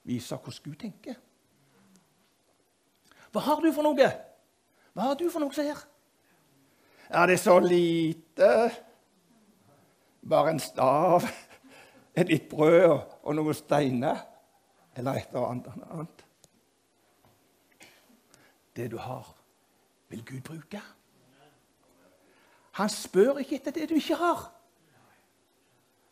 viser 0.03 0.41
hvordan 0.41 0.65
Gud 0.65 0.81
tenker. 0.81 1.21
Hva 3.31 3.45
har 3.45 3.61
du 3.61 3.69
for 3.73 3.85
noe? 3.85 4.09
Hva 4.97 5.07
har 5.11 5.15
du 5.19 5.27
for 5.29 5.45
noe 5.45 5.53
som 5.53 5.69
her? 5.69 5.85
Er 7.13 7.29
det 7.29 7.39
så 7.39 7.59
lite? 7.61 8.51
Bare 10.25 10.57
en 10.57 10.59
stav, 10.59 11.29
et 12.17 12.29
litt 12.29 12.49
brød 12.49 12.97
og 13.21 13.35
noen 13.37 13.57
steiner? 13.57 14.32
Eller 14.95 15.13
et 15.13 15.27
eller 15.27 15.47
annet? 15.47 16.25
Det 18.75 18.91
du 18.91 18.97
har 18.97 19.35
vil 20.09 20.25
Gud 20.25 20.41
bruke. 20.41 20.81
Han 22.73 22.89
spør 22.89 23.37
ikke 23.37 23.55
etter 23.55 23.71
det 23.71 23.89
du 23.89 23.95
ikke 23.95 24.17
har. 24.17 24.45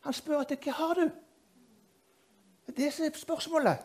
Han 0.02 0.14
spør 0.14 0.42
etter 0.42 0.58
hva 0.62 0.74
har 0.78 0.94
du 0.98 1.08
Det 2.62 2.78
er 2.78 2.84
det 2.84 2.92
som 2.94 3.04
er 3.04 3.18
spørsmålet. 3.18 3.78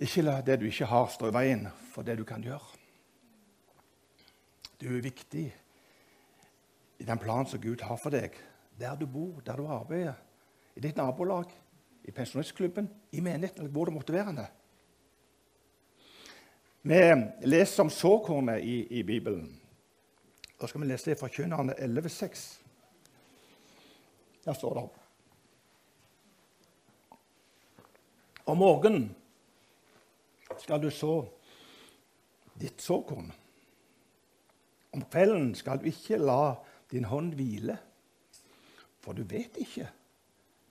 Ikke 0.00 0.22
la 0.22 0.40
det 0.40 0.56
du 0.60 0.64
ikke 0.66 0.88
har, 0.88 1.06
stå 1.12 1.28
i 1.28 1.34
veien 1.36 1.68
for 1.92 2.02
det 2.02 2.16
du 2.18 2.24
kan 2.24 2.42
gjøre. 2.42 2.80
Du 4.80 4.88
er 4.96 5.04
viktig 5.04 5.44
i 7.04 7.06
den 7.06 7.18
planen 7.18 7.46
som 7.46 7.60
Gud 7.60 7.82
har 7.84 7.98
for 8.00 8.14
deg, 8.14 8.32
der 8.80 8.94
du 8.96 9.04
bor, 9.04 9.42
der 9.44 9.58
du 9.60 9.66
arbeider, 9.68 10.16
i 10.72 10.80
ditt 10.80 10.96
nabolag, 10.96 11.50
i 12.04 12.12
pensjonistklubben, 12.16 12.88
i 13.12 13.20
menigheten 13.20 13.60
eller 13.60 13.72
hvor 13.72 13.84
det 13.84 13.94
måtte 13.94 14.12
være. 14.16 14.46
Vi 16.82 17.00
leser 17.44 17.84
om 17.84 17.90
såkornet 17.92 18.64
i, 18.64 18.86
i, 18.98 19.02
Bibelen. 19.04 19.60
Da 20.60 20.66
skal 20.66 20.80
vi 20.80 20.88
lese 20.88 21.10
det 21.10 21.20
fra 21.20 21.28
Kjønnerne 21.28 21.76
11,6. 21.76 22.48
Der 24.48 24.56
står 24.56 24.74
det 24.80 24.88
Om 28.46 28.58
morgenen 28.58 29.10
skal 30.58 30.80
du 30.80 30.90
så 30.90 31.24
ditt 32.60 32.80
såkorn. 32.80 33.32
Om 34.92 35.04
kvelden 35.04 35.54
skal 35.54 35.80
du 35.80 35.92
ikke 35.92 36.16
la 36.16 36.54
din 36.94 37.08
hånd 37.10 37.34
hvile, 37.34 37.76
for 39.02 39.16
du 39.16 39.24
vet 39.28 39.58
ikke 39.60 39.88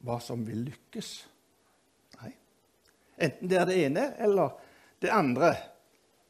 hva 0.03 0.17
som 0.23 0.45
vil 0.47 0.65
lykkes. 0.69 1.11
Nei. 2.21 2.31
Enten 3.27 3.51
det 3.51 3.59
er 3.59 3.69
det 3.69 3.79
ene 3.85 4.05
eller 4.23 4.55
det 5.03 5.11
andre, 5.13 5.53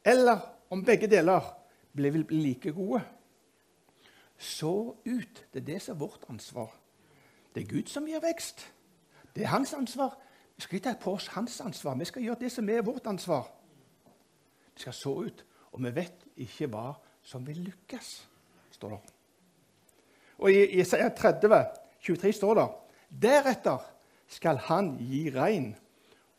eller 0.04 0.42
om 0.74 0.82
begge 0.84 1.08
deler 1.10 1.46
vil 1.94 2.24
bli 2.24 2.40
like 2.42 2.72
gode. 2.74 3.00
Så 4.38 4.96
ut. 5.06 5.46
Det 5.52 5.62
er 5.62 5.66
det 5.66 5.82
som 5.82 5.94
er 5.94 5.98
vårt 5.98 6.26
ansvar. 6.28 6.74
Det 7.54 7.62
er 7.62 7.70
Gud 7.70 7.88
som 7.88 8.06
gir 8.06 8.20
vekst. 8.20 8.66
Det 9.34 9.44
er 9.44 9.54
hans 9.54 9.72
ansvar. 9.74 10.18
Vi 10.56 10.62
skal 10.62 10.76
ikke 10.76 10.90
ta 10.90 10.98
på 11.00 11.14
oss 11.14 11.28
hans 11.34 11.60
ansvar. 11.60 11.94
Vi 11.98 12.04
skal 12.10 12.22
gjøre 12.22 12.42
det 12.42 12.52
som 12.52 12.68
er 12.68 12.82
vårt 12.82 13.06
ansvar. 13.06 13.46
Vi 14.74 14.82
skal 14.82 14.94
så 14.94 15.14
ut. 15.22 15.44
Og 15.72 15.82
vi 15.82 15.94
vet 15.94 16.26
ikke 16.36 16.66
hva 16.70 16.92
som 17.22 17.46
vil 17.46 17.62
lykkes, 17.64 18.14
står 18.70 18.96
det. 18.96 19.13
Og 20.38 20.52
i 20.52 20.80
Isaiah 20.80 21.12
30, 21.14 21.64
23 22.00 22.32
står 22.32 22.58
det 22.58 22.68
Deretter 23.22 23.82
skal 24.30 24.58
han 24.66 24.94
gi 24.98 25.28
regn 25.34 25.74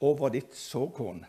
over 0.04 0.34
ditt 0.34 0.56
såkorn. 0.58 1.24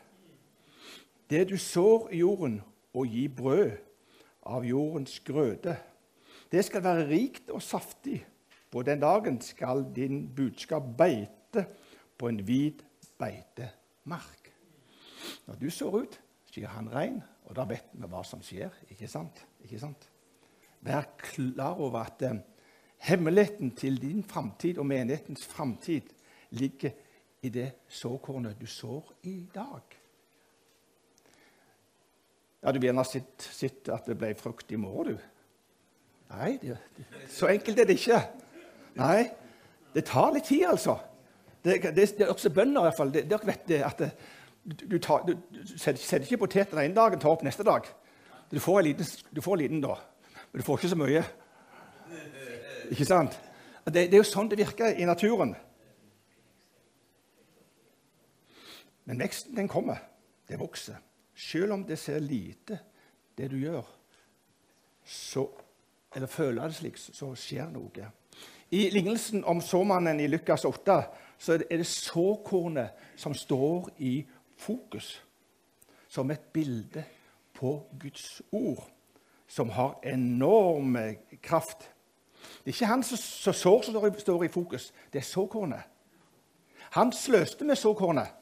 Det 1.31 1.45
du 1.51 1.57
sår 1.59 2.09
i 2.15 2.23
jorden, 2.23 2.61
og 2.97 3.13
gi 3.13 3.27
brød 3.29 3.77
av 4.49 4.65
jordens 4.65 5.19
grøde. 5.21 5.77
Det 6.49 6.63
skal 6.65 6.85
være 6.85 7.07
rikt 7.11 7.51
og 7.53 7.63
saftig. 7.63 8.23
På 8.71 8.83
den 8.87 9.01
dagen 9.03 9.41
skal 9.45 9.85
din 9.95 10.25
budskap 10.37 10.87
beite 10.99 11.67
på 12.19 12.31
en 12.31 12.41
hvit 12.47 12.83
beitemark. 13.19 14.53
Når 15.47 15.59
du 15.61 15.69
sår 15.71 15.99
ut, 16.03 16.19
sier 16.51 16.73
han 16.73 16.89
regn, 16.93 17.21
og 17.47 17.57
da 17.59 17.67
vet 17.69 17.93
vi 17.93 18.09
hva 18.11 18.23
som 18.27 18.43
skjer. 18.45 18.73
Ikke 18.91 19.09
sant? 19.11 19.43
Ikke 19.65 19.81
sant? 19.83 20.09
Vær 20.87 21.09
klar 21.21 21.81
over 21.83 22.05
at 22.07 22.23
eh, 22.23 22.39
hemmeligheten 22.99 23.71
til 23.77 24.01
din 24.03 24.25
framtid 24.25 24.79
og 24.79 24.87
menighetens 24.87 25.45
framtid 25.47 26.09
ligger 26.51 26.91
i 27.43 27.49
det 27.49 27.71
såkornet 27.89 28.57
du 28.61 28.67
sår 28.67 29.13
i 29.23 29.47
dag. 29.55 29.97
Ja, 32.63 32.73
Du 32.73 32.81
vil 32.81 32.89
gjerne 32.89 33.05
sett, 33.05 33.89
at 33.89 34.07
det 34.07 34.19
ble 34.19 34.35
frukt 34.35 34.73
i 34.73 34.77
morgen, 34.77 35.15
du. 35.15 35.19
Nei, 36.35 36.57
det, 36.63 36.79
det, 36.97 37.05
så 37.31 37.47
enkelt 37.47 37.79
er 37.79 37.87
det 37.87 37.99
ikke. 38.01 38.19
Nei, 38.99 39.29
det 39.95 40.03
tar 40.09 40.33
litt 40.35 40.49
tid, 40.49 40.65
altså. 40.67 40.97
Det, 41.63 41.83
det, 41.83 42.09
det 42.19 42.27
er 42.27 42.55
bønder, 42.55 42.81
i 42.81 42.89
hvert 42.89 42.99
fall. 42.99 43.13
Dere 43.15 43.47
vet 43.47 43.69
det 43.69 43.79
at 43.87 44.03
du, 44.67 44.99
tar, 44.99 45.23
du, 45.27 45.37
setter 45.77 46.27
ikke 46.27 46.43
potetene 46.43 46.81
den 46.81 46.91
ene 46.91 46.99
dagen 46.99 47.23
tar 47.23 47.37
opp 47.37 47.45
neste 47.47 47.63
dag. 47.67 47.87
Du 48.51 48.59
får 48.63 48.81
en 48.81 48.89
liten, 48.89 49.07
liten 49.59 49.83
da, 49.83 49.95
men 50.51 50.61
du 50.61 50.67
får 50.67 50.81
ikke 50.81 50.91
så 50.91 50.99
mye. 50.99 51.23
Ikke 52.91 53.09
sant? 53.09 53.39
Det, 53.87 54.09
det 54.11 54.15
er 54.15 54.23
jo 54.23 54.27
sånn 54.27 54.51
det 54.51 54.59
virker 54.59 54.99
i 54.99 55.07
naturen. 55.07 55.55
Men 59.07 59.23
veksten, 59.23 59.55
den 59.57 59.69
kommer. 59.71 60.01
Det 60.49 60.59
vokser. 60.59 60.99
Selv 61.37 61.73
om 61.77 61.85
det 61.87 61.99
ser 61.99 62.19
lite, 62.19 62.79
det 63.39 63.51
du 63.53 63.59
gjør, 63.61 63.87
så, 65.05 65.45
eller 66.15 66.27
føler 66.27 66.67
det 66.67 66.79
slik, 66.79 66.99
så 66.99 67.31
skjer 67.39 67.69
noe. 67.71 68.09
I 68.75 68.89
lignelsen 68.91 69.45
om 69.47 69.61
såmannen 69.63 70.21
i 70.21 70.27
Lukas 70.27 70.65
8 70.67 70.97
så 71.39 71.55
er 71.55 71.77
det 71.77 71.87
såkornet 71.87 73.13
som 73.17 73.35
står 73.35 73.91
i 74.03 74.25
fokus, 74.59 75.21
som 76.09 76.31
et 76.31 76.49
bilde 76.53 77.05
på 77.55 77.77
Guds 78.01 78.43
ord, 78.51 78.83
som 79.47 79.71
har 79.71 80.01
enorm 80.03 80.97
kraft. 81.43 81.91
Det 82.65 82.71
er 82.71 82.75
ikke 82.75 82.91
han 82.91 83.03
som 83.07 83.55
sår 83.55 83.83
som 83.87 84.19
står 84.19 84.45
i 84.45 84.53
fokus, 84.53 84.93
det 85.13 85.21
er 85.21 85.29
såkornet. 85.29 85.83
Han 86.97 87.13
sløste 87.13 87.65
med 87.65 87.77
såkornet. 87.79 88.33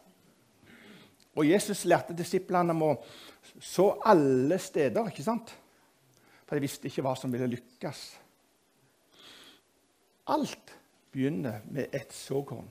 Og 1.35 1.49
Jesus 1.49 1.85
lærte 1.85 2.15
disiplene 2.15 2.75
om 2.75 2.83
å 2.87 2.93
så 3.61 3.89
alle 4.07 4.59
steder, 4.63 5.11
ikke 5.11 5.27
sant? 5.27 5.51
For 6.45 6.57
de 6.57 6.63
visste 6.63 6.89
ikke 6.89 7.03
hva 7.05 7.15
som 7.19 7.33
ville 7.33 7.49
lykkes. 7.51 8.03
Alt 10.31 10.75
begynner 11.13 11.65
med 11.71 11.93
et 11.95 12.13
såkorn. 12.15 12.69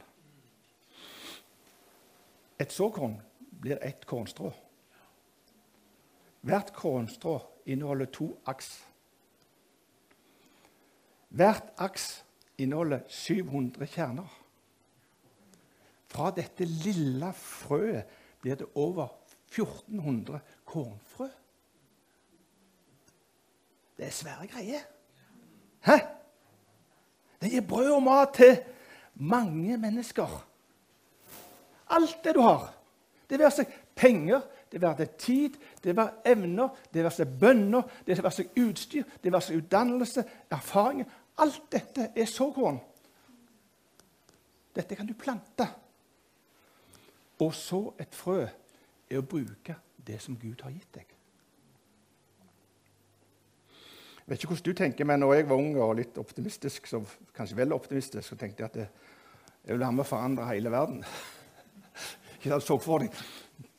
Et 2.59 2.71
såkorn 2.71 3.17
blir 3.61 3.81
ett 3.81 4.05
kornstrå. 4.07 4.51
Hvert 6.43 6.73
kornstrå 6.75 7.37
inneholder 7.65 8.09
to 8.11 8.29
aks. 8.45 8.75
Hvert 11.33 11.73
aks 11.81 12.25
inneholder 12.61 12.99
700 13.09 13.87
kjerner. 13.89 14.39
Fra 16.13 16.29
dette 16.35 16.65
lille 16.69 17.31
frøet 17.33 18.05
blir 18.43 18.59
det 18.59 18.67
over 18.77 19.07
1400 19.49 20.39
kornfrø. 20.65 21.27
Det 23.97 24.05
er 24.05 24.13
svære 24.13 24.47
greier. 24.47 24.85
Hæ? 25.85 25.97
Det 27.41 27.51
gir 27.51 27.65
brød 27.67 27.91
og 27.91 28.03
mat 28.03 28.33
til 28.33 28.59
mange 29.15 29.77
mennesker. 29.77 30.45
Alt 31.89 32.17
det 32.23 32.35
du 32.35 32.41
har. 32.41 32.73
Det 33.29 33.39
være 33.39 33.51
seg 33.51 33.73
penger, 33.95 34.41
det 34.71 34.81
være 34.81 34.97
seg 34.97 35.17
tid, 35.17 35.57
det 35.83 35.95
være 35.97 36.29
evner, 36.33 36.69
det 36.93 37.03
være 37.03 37.17
seg 37.17 37.35
bønner, 37.39 37.89
det 38.05 38.17
være 38.23 38.31
seg 38.31 38.57
utstyr, 38.63 39.03
det 39.23 39.31
være 39.31 39.47
seg 39.47 39.61
utdannelse, 39.61 40.23
erfaringer. 40.51 41.09
Alt 41.37 41.61
dette 41.71 42.11
er 42.15 42.29
såkorn. 42.29 42.77
Dette 44.75 44.95
kan 44.95 45.07
du 45.07 45.13
plante. 45.13 45.67
Og 47.39 47.53
så 47.53 47.81
et 47.99 48.15
frø 48.15 48.43
er 48.43 49.19
å 49.19 49.25
bruke 49.25 49.75
det 49.97 50.19
som 50.21 50.37
Gud 50.39 50.61
har 50.65 50.73
gitt 50.73 50.93
deg. 50.95 51.09
Jeg 54.23 54.31
vet 54.31 54.43
ikke 54.43 54.53
hvordan 54.53 54.69
du 54.69 54.79
tenker, 54.79 55.05
men 55.05 55.19
når 55.19 55.33
jeg 55.33 55.47
var 55.49 55.59
ung 55.59 55.73
og 55.83 55.97
litt 55.99 56.17
optimistisk, 56.17 56.85
så 56.87 57.01
kanskje 57.35 57.57
veldig 57.59 57.75
optimistisk, 57.75 58.23
så 58.29 58.37
tenkte 58.39 58.63
jeg 58.63 58.69
at 58.69 58.77
jeg 58.83 59.73
ville 59.73 59.83
være 59.83 59.97
med 59.97 60.05
å 60.05 60.07
forandre 60.07 60.47
hele 60.47 60.71
verden. 60.71 61.01
ikke 62.37 62.53
sant, 62.53 62.63
så 62.63 62.77
for 62.79 63.03
deg 63.03 63.17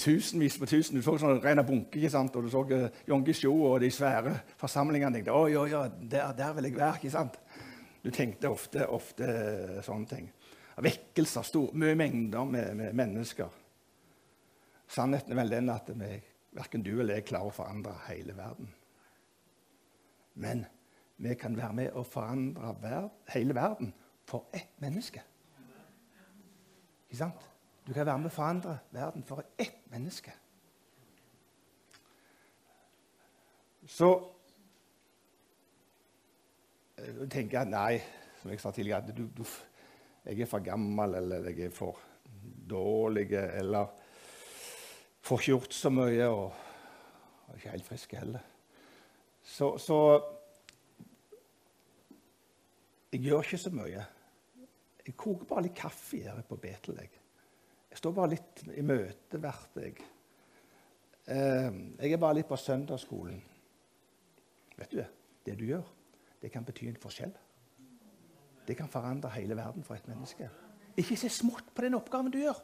tusenvis 0.04 0.58
på 0.60 0.68
tusen. 0.68 0.98
Du 0.98 1.04
så 1.04 1.16
sånn 1.20 1.40
ren 1.40 1.62
bunke, 1.66 1.98
ikke 1.98 2.12
sant? 2.12 2.36
og 2.36 2.44
du 2.44 2.52
så 2.52 2.64
uh, 2.68 3.00
Jon 3.08 3.24
Guichou 3.24 3.54
og 3.70 3.80
de 3.80 3.90
svære 3.92 4.34
forsamlingene. 4.60 5.16
tenkte, 5.16 5.32
oi, 5.32 5.56
oi, 5.56 5.70
oi, 5.78 5.88
der, 6.12 6.32
der 6.36 6.52
vil 6.58 6.68
jeg 6.68 6.76
være. 6.76 7.00
ikke 7.00 7.14
sant? 7.14 7.40
Du 8.04 8.10
tenkte 8.12 8.50
ofte, 8.52 8.84
ofte 8.92 9.26
sånne 9.84 10.10
ting 10.10 10.28
vekkelser, 10.82 11.42
stor, 11.46 11.72
mye 11.78 11.94
mengder 11.98 12.44
med, 12.44 12.76
med, 12.76 12.94
mennesker. 12.98 13.50
Sannheten 14.90 15.32
er 15.32 15.40
vel 15.42 15.52
den 15.52 15.70
at 15.72 15.90
vi, 15.98 16.10
verken 16.54 16.84
du 16.84 16.92
eller 16.96 17.18
jeg 17.18 17.28
klarer 17.30 17.50
å 17.50 17.54
forandre 17.54 17.94
hele 18.08 18.34
verden. 18.36 18.70
Men 20.34 20.64
vi 21.22 21.36
kan 21.38 21.56
være 21.56 21.78
med 21.78 21.94
å 21.94 22.02
forandre 22.06 22.74
ver 22.82 23.08
hele 23.34 23.54
verden 23.54 23.92
for 24.26 24.50
ett 24.54 24.74
menneske. 24.82 25.22
Ikke 27.06 27.20
sant? 27.22 27.50
Du 27.84 27.92
kan 27.92 28.06
være 28.06 28.18
med 28.18 28.32
å 28.32 28.34
forandre 28.34 28.78
verden 28.94 29.26
for 29.28 29.44
ett 29.60 29.84
menneske. 29.92 30.32
Så 33.86 34.08
jeg 36.98 37.14
eh, 37.14 37.28
tenker 37.30 37.60
jeg 37.60 37.70
nei, 37.72 37.98
som 38.40 38.52
jeg 38.52 38.62
sa 38.62 38.72
tidligere 38.74 39.14
du, 39.16 39.26
du 39.34 39.44
jeg 40.24 40.40
er 40.40 40.48
for 40.48 40.64
gammel, 40.64 41.18
eller 41.18 41.50
jeg 41.50 41.66
er 41.66 41.74
for 41.74 41.98
dårlig, 42.70 43.26
eller 43.34 43.90
får 45.24 45.40
ikke 45.40 45.50
gjort 45.50 45.76
så 45.76 45.90
mye, 45.92 46.28
og 46.28 47.50
er 47.50 47.58
ikke 47.58 47.74
helt 47.74 47.88
frisk 47.88 48.14
heller. 48.16 48.46
Så, 49.44 49.74
så 49.78 49.98
jeg 53.12 53.20
gjør 53.20 53.44
ikke 53.44 53.60
så 53.60 53.72
mye. 53.74 54.06
Jeg 55.04 55.16
koker 55.20 55.48
bare 55.48 55.66
litt 55.66 55.76
kaffe 55.76 56.22
her 56.24 56.40
på 56.48 56.56
Betel. 56.56 56.96
Jeg. 57.02 57.10
jeg 57.90 58.00
står 58.00 58.14
bare 58.16 58.32
litt 58.32 58.64
i 58.72 58.86
møte 58.86 59.40
hvert 59.42 59.76
jeg. 59.82 59.98
Ehm, 61.28 61.82
jeg 62.00 62.12
er 62.16 62.20
bare 62.20 62.40
litt 62.40 62.48
på 62.48 62.56
søndagsskolen. 62.56 63.42
Vet 64.78 64.90
du 64.90 64.98
det? 65.02 65.10
Det 65.44 65.58
du 65.60 65.66
gjør, 65.68 65.84
det 66.44 66.50
kan 66.52 66.64
bety 66.64 66.90
en 66.90 67.00
forskjell. 67.00 67.32
Det 68.68 68.76
kan 68.76 68.88
forandre 68.88 69.30
hele 69.32 69.56
verden 69.56 69.84
for 69.84 69.96
et 69.96 70.08
menneske. 70.08 70.48
Ikke 71.00 71.16
se 71.16 71.30
smått 71.32 71.70
på 71.74 71.86
den 71.86 71.96
oppgaven 71.96 72.28
du 72.32 72.36
gjør. 72.42 72.58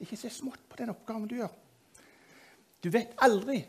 Ikke 0.00 0.16
se 0.16 0.30
smått 0.30 0.62
på 0.70 0.78
den 0.78 0.92
oppgaven 0.92 1.26
du 1.26 1.34
gjør. 1.40 1.50
Du 2.84 2.92
vet 2.94 3.16
aldri 3.26 3.64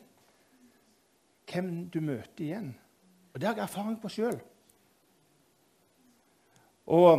hvem 1.49 1.87
du 1.89 1.97
møter 2.05 2.45
igjen. 2.45 2.69
Og 3.33 3.41
Det 3.41 3.47
har 3.47 3.55
jeg 3.55 3.63
erfaring 3.65 3.97
på 4.01 4.11
sjøl. 4.13 4.37
Og 6.85 7.09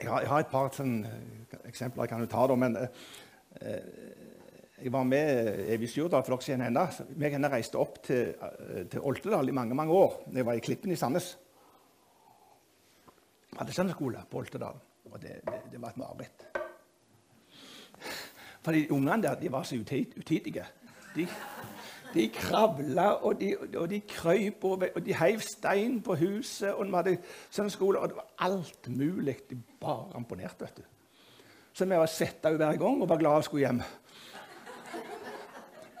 jeg 0.00 0.10
har, 0.10 0.20
jeg 0.20 0.28
har, 0.28 0.44
et 0.44 0.52
par 0.52 0.68
sånn, 0.76 1.00
eksempler 1.64 2.04
jeg 2.04 2.12
kan 2.12 2.28
ta, 2.28 2.44
da, 2.48 2.60
men 2.60 2.76
eh, 2.76 4.28
jeg 4.84 4.92
var 4.92 5.04
med 5.04 5.60
Evy 5.74 5.86
Sjurdal 5.86 6.22
for 6.24 6.36
dere 6.36 6.46
siden 6.46 6.66
ennå. 6.66 6.86
henne 7.36 7.50
reiste 7.52 7.78
opp 7.78 8.02
til, 8.02 8.34
eh, 8.34 8.86
til 8.90 9.00
Oltedal 9.00 9.48
i 9.48 9.54
mange 9.56 9.74
mange 9.74 9.92
år. 9.92 10.22
Jeg 10.34 10.46
var 10.46 10.52
i 10.52 10.64
Klippen 10.64 10.92
i 10.92 10.96
Sandnes 10.96 11.36
hadde 13.60 13.72
søndagsskole 13.72 14.22
på 14.30 14.38
Oltedal. 14.38 14.78
Og 15.10 15.22
det, 15.22 15.40
det, 15.44 15.62
det 15.72 15.80
var 15.82 15.88
et 15.88 15.96
mareritt. 15.96 16.46
For 18.62 18.72
de 18.72 18.92
ungene 18.92 19.22
der 19.22 19.34
de 19.40 19.52
var 19.52 19.62
så 19.62 19.76
utidige. 19.76 20.64
De, 21.14 21.26
de 22.14 22.28
kravla, 22.34 23.08
og 23.24 23.40
de, 23.40 23.56
og 23.76 23.90
de 23.90 24.00
krøyp, 24.00 24.64
og, 24.64 24.84
og 24.94 25.06
de 25.06 25.14
heiv 25.14 25.40
stein 25.40 26.02
på 26.02 26.16
huset. 26.16 26.72
og 26.74 26.86
de 26.86 26.94
hadde 26.94 27.18
søndagsskole, 27.50 27.98
og 27.98 28.08
Det 28.08 28.16
var 28.16 28.26
alt 28.38 28.88
mulig. 28.88 29.36
De 29.50 29.62
bare 29.80 30.12
imponerte. 30.16 30.64
vet 30.64 30.76
du. 30.76 30.82
Så 31.72 31.84
vi 31.84 31.96
var 31.96 32.06
henne 32.06 32.56
hver 32.56 32.76
gang 32.76 33.02
og 33.02 33.08
var 33.08 33.16
glade 33.16 33.36
og 33.36 33.44
skulle 33.44 33.66
hjem. 33.66 33.82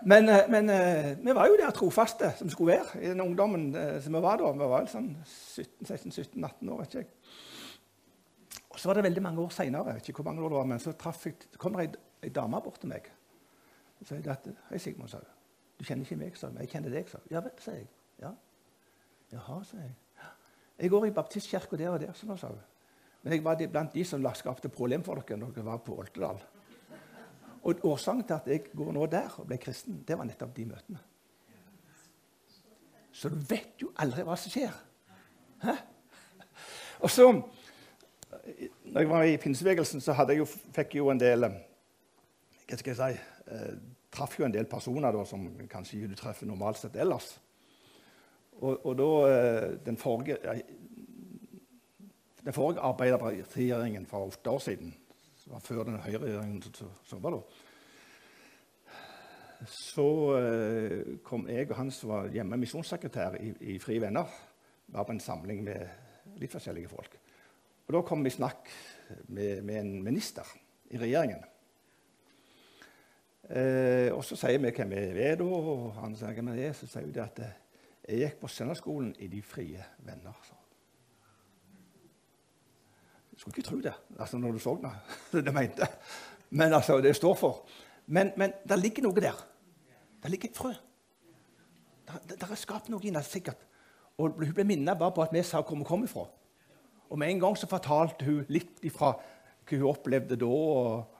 Men, 0.02 0.28
eh, 0.28 0.48
men, 0.48 0.70
eh, 0.70 1.18
vi 1.18 1.34
var 1.34 1.46
jo 1.46 1.56
der 1.60 1.70
trofaste 1.70 2.32
som 2.36 2.50
skulle 2.50 2.72
være 2.72 3.02
i 3.02 3.08
den 3.08 3.20
ungdommen 3.20 3.74
eh, 3.76 4.02
som 4.02 4.14
vi 4.14 4.20
var 4.20 4.36
da. 4.40 4.52
Vi 4.52 4.68
var 4.72 4.86
sånn 4.88 5.10
16-17-18 5.24 6.70
år. 6.72 6.82
ikke 6.82 6.98
jeg. 6.98 7.06
Og 8.70 8.78
Så 8.78 8.88
var 8.88 8.94
det 8.94 9.04
veldig 9.04 9.22
mange 9.22 9.40
år 9.40 9.48
seinere, 9.48 9.98
så 10.00 10.06
jeg, 11.24 11.34
kom 11.58 11.74
det 11.74 11.96
ei 12.22 12.28
dame 12.28 12.60
bort 12.62 12.80
til 12.80 12.88
meg. 12.88 13.10
Så 14.02 14.08
sa 14.08 14.30
at, 14.30 14.48
'Hei, 14.70 14.78
Sigmund', 14.78 15.08
sa 15.08 15.16
hun. 15.16 15.26
'Du 15.78 15.84
kjenner 15.84 16.04
ikke 16.04 16.16
meg', 16.16 16.36
sa 16.36 16.46
hun. 16.46 16.56
'Jeg 16.56 16.68
kjenner 16.68 16.90
deg', 16.90 17.08
sa 17.08 17.18
hun. 17.18 17.26
'Ja 17.30 17.40
vel', 17.40 17.60
sa 17.60 17.70
jeg. 17.70 17.88
Ja. 18.22 18.30
'Jaha', 19.32 19.64
sa 19.64 19.76
jeg. 19.76 19.94
'Jeg 20.78 20.90
går 20.90 21.04
i 21.04 21.10
baptistkirka 21.10 21.76
der 21.76 21.90
og 21.90 22.00
der', 22.00 22.12
sa 22.12 22.46
hun. 22.46 22.60
'Men 23.22 23.32
jeg 23.32 23.44
var 23.44 23.56
blant 23.72 23.94
de 23.94 24.04
som 24.04 24.26
skapte 24.34 24.68
problem 24.68 25.04
for 25.04 25.14
dere 25.14 25.36
når 25.36 25.50
dere 25.50 25.64
var 25.64 25.76
på 25.76 25.94
Oltedal'. 26.02 26.59
Og 27.62 27.84
Årsaken 27.84 28.24
til 28.24 28.34
at 28.34 28.46
jeg 28.48 28.62
går 28.76 28.92
nå 28.96 29.06
der 29.12 29.34
og 29.38 29.46
ble 29.48 29.58
kristen, 29.60 30.00
det 30.08 30.16
var 30.18 30.28
nettopp 30.28 30.54
de 30.56 30.64
møtene. 30.64 31.00
Så 33.12 33.28
du 33.28 33.36
vet 33.50 33.82
jo 33.82 33.90
aldri 34.00 34.24
hva 34.24 34.36
som 34.38 34.52
skjer. 34.52 34.72
Hæ? 35.60 35.74
Og 37.00 37.10
så, 37.10 37.26
når 38.84 39.00
jeg 39.00 39.10
var 39.10 39.22
i 39.28 39.36
pinsebevegelsen, 39.36 40.00
så 40.00 40.14
jeg 40.28 40.38
jo, 40.38 40.46
fikk 40.46 40.94
jeg 40.94 41.02
jo 41.04 41.10
en 41.12 41.20
del 41.20 41.48
Hva 41.48 42.78
skal 42.78 42.92
jeg 42.92 42.98
si 43.00 43.54
eh, 43.54 43.72
Traff 44.10 44.38
jo 44.38 44.44
en 44.46 44.54
del 44.54 44.66
personer 44.66 45.14
da, 45.14 45.24
som 45.24 45.44
kanskje 45.70 46.08
du 46.10 46.16
treffer 46.18 46.48
normalt 46.48 46.80
sett 46.80 46.96
ellers. 46.98 47.36
Og, 48.58 48.80
og 48.86 48.96
da 48.98 49.10
eh, 49.28 49.66
Den 49.86 49.96
forrige, 50.00 50.38
den 52.44 52.56
forrige 52.56 52.80
arbeiderpartiregjeringen 52.88 54.06
for 54.06 54.32
åtte 54.32 54.50
år 54.50 54.64
siden 54.64 54.94
var 55.50 55.64
før 55.64 55.84
den 55.88 56.00
høyreregjeringen 56.00 56.62
som 57.06 57.22
var 57.22 57.36
da. 57.36 57.42
Så 59.68 60.06
eh, 60.38 61.16
kom 61.26 61.48
jeg 61.50 61.68
og 61.68 61.76
han 61.76 61.90
som 61.92 62.14
var 62.14 62.30
hjemme 62.32 62.58
misjonssekretær 62.60 63.36
i, 63.40 63.52
i 63.74 63.78
Frie 63.82 64.00
Venner, 64.00 64.28
var 64.90 65.04
på 65.06 65.14
en 65.14 65.22
samling 65.22 65.62
med 65.66 66.40
litt 66.40 66.52
forskjellige 66.52 66.90
folk. 66.90 67.18
Og 67.86 67.94
Da 67.96 68.02
kom 68.06 68.24
vi 68.24 68.30
i 68.30 68.34
snakk 68.34 68.70
med, 69.28 69.62
med, 69.66 69.76
en 69.80 70.02
minister 70.06 70.46
i 70.90 70.98
regjeringen. 70.98 71.42
Eh, 73.50 74.08
og 74.14 74.24
Så 74.24 74.38
sier 74.38 74.62
vi 74.62 74.70
hvem 74.70 74.94
vi 74.94 75.26
er, 75.26 75.36
da, 75.40 75.44
og 75.44 75.90
han 75.98 76.16
sier 76.16 76.38
hvem 76.38 76.52
vi 76.54 76.64
er. 76.68 76.76
Så 76.78 76.88
sier 76.88 77.10
vi 77.10 77.20
at 77.20 77.42
eh, 77.44 77.58
jeg 78.06 78.24
gikk 78.24 78.40
på 78.40 78.48
søndagsskolen 78.48 79.12
i 79.18 79.28
De 79.28 79.42
frie 79.42 79.84
venner. 80.06 80.40
Så. 80.46 80.59
Skulle 83.40 83.56
ikke 83.56 83.68
tro 83.70 83.78
det 83.80 83.94
altså 84.18 84.38
når 84.38 84.52
du 84.52 84.58
så 84.60 84.76
det. 84.82 84.92
det 85.46 85.54
mente. 85.54 85.86
Men 86.50 86.74
altså, 86.76 87.00
det 87.00 87.16
står 87.16 87.34
for. 87.34 87.62
Men, 88.06 88.32
men 88.36 88.52
det 88.68 88.78
ligger 88.78 89.06
noe 89.06 89.22
der. 89.22 89.38
Det 90.22 90.30
ligger 90.30 90.50
et 90.50 90.56
frø. 90.56 90.72
Det, 92.28 92.42
er 92.42 92.58
skapt 92.58 92.90
noe 92.90 93.00
i 93.06 93.12
det, 93.14 93.22
sikkert. 93.24 93.62
Og 94.18 94.34
Hun 94.36 94.52
ble 94.54 94.66
minnet 94.66 94.98
bare 94.98 95.14
på 95.14 95.22
at 95.22 95.32
vi 95.32 95.42
sa 95.46 95.62
hvor 95.62 95.78
vi 95.78 95.86
kom 95.88 96.04
ifra. 96.04 96.26
Og 97.10 97.18
Med 97.18 97.30
en 97.30 97.40
gang 97.40 97.56
så 97.56 97.70
fortalte 97.70 98.26
hun 98.26 98.44
litt 98.52 98.82
ifra 98.86 99.14
hva 99.14 99.78
hun 99.78 99.88
opplevde 99.88 100.36
da. 100.36 100.50
Og, 100.50 101.16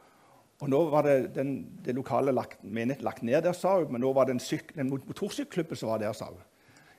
og 0.60 0.68
nå 0.68 0.82
var 0.92 1.06
det 1.06 1.16
den, 1.38 1.54
det 1.84 1.94
lokale 1.96 2.34
lagt, 2.34 2.60
menigheten 2.62 3.06
lagt 3.06 3.22
ned 3.22 3.46
der, 3.46 3.56
sa 3.56 3.78
hun. 3.78 3.94
Men 3.94 4.04
nå 4.04 4.12
var 4.12 4.28
det 4.28 4.36
en, 4.36 4.44
syk, 4.44 4.74
en 4.76 4.90
motorsykkelklubben 4.90 5.78
som 5.78 5.94
var 5.94 6.02
der, 6.02 6.12
sa 6.12 6.28
hun. 6.28 6.42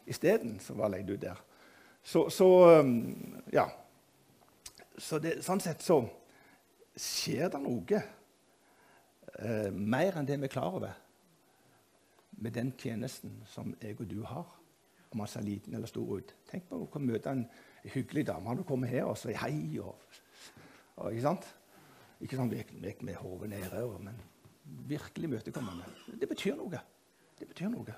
Isteden 0.10 0.58
var 0.80 0.90
leid 0.96 1.12
ut 1.12 1.22
der. 1.22 1.38
Så, 2.02 2.26
så 2.34 2.48
ja 3.54 3.68
så 5.02 5.20
det, 5.22 5.40
sånn 5.46 5.62
sett 5.64 5.82
så 5.84 6.02
skjer 6.94 7.50
det 7.52 7.62
noe 7.64 8.02
eh, 8.02 9.72
mer 9.72 10.20
enn 10.20 10.28
det 10.28 10.38
vi 10.42 10.50
er 10.50 10.54
klar 10.54 10.78
over 10.78 10.98
med 12.42 12.56
den 12.58 12.72
tjenesten 12.78 13.42
som 13.50 13.74
jeg 13.82 13.98
og 14.00 14.10
du 14.10 14.22
har, 14.26 14.48
om 15.12 15.22
han 15.22 15.30
ser 15.30 15.46
liten 15.46 15.76
eller 15.78 15.90
stor 15.90 16.18
ut. 16.18 16.34
Tenk 16.50 16.68
på 16.70 16.80
å 16.82 17.02
møte 17.04 17.34
en 17.34 17.44
hyggelig 17.84 18.26
dame 18.30 18.48
når 18.48 18.62
du 18.62 18.68
kommer 18.68 18.90
her 18.90 19.10
og 19.10 19.18
sier 19.20 19.38
hei. 19.44 19.80
Og, 19.82 19.98
og, 20.96 21.12
ikke 21.12 21.26
sant? 21.26 21.50
Ikke 22.22 22.40
sånn 22.40 22.54
vekk 22.54 23.04
med 23.06 23.20
hodet 23.20 23.52
nede, 23.52 23.84
men 24.06 24.18
virkelig 24.90 25.30
imøtekommende. 25.30 25.90
Det 26.22 26.30
betyr 26.30 26.58
noe. 26.58 26.82
Det 27.38 27.50
betyr 27.50 27.70
noe. 27.74 27.98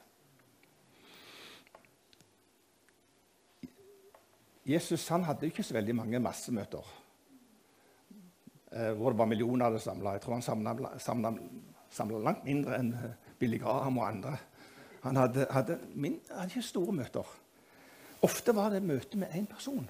Jesus 4.65 5.07
han 5.07 5.23
hadde 5.23 5.49
ikke 5.49 5.63
så 5.63 5.75
veldig 5.75 5.95
mange 5.95 6.19
massemøter 6.23 6.83
eh, 8.71 8.91
hvor 8.95 9.11
det 9.11 9.17
var 9.19 9.25
millioner 9.25 9.77
samla. 9.77 10.11
Jeg 10.11 10.21
tror 10.21 10.33
han 10.33 10.41
samla 11.89 12.19
langt 12.23 12.45
mindre 12.45 12.79
enn 12.79 12.93
eh, 12.93 13.15
Billy 13.39 13.59
Graham 13.59 13.97
og 13.97 14.07
andre. 14.07 14.37
Han 15.03 15.15
hadde, 15.15 15.47
hadde, 15.51 15.79
min, 15.95 16.19
hadde, 16.31 16.47
ikke 16.47 16.61
store 16.61 16.93
møter. 16.95 17.27
Ofte 18.23 18.55
var 18.55 18.69
det 18.69 18.83
møte 18.83 19.17
med 19.17 19.35
én 19.35 19.45
person. 19.45 19.89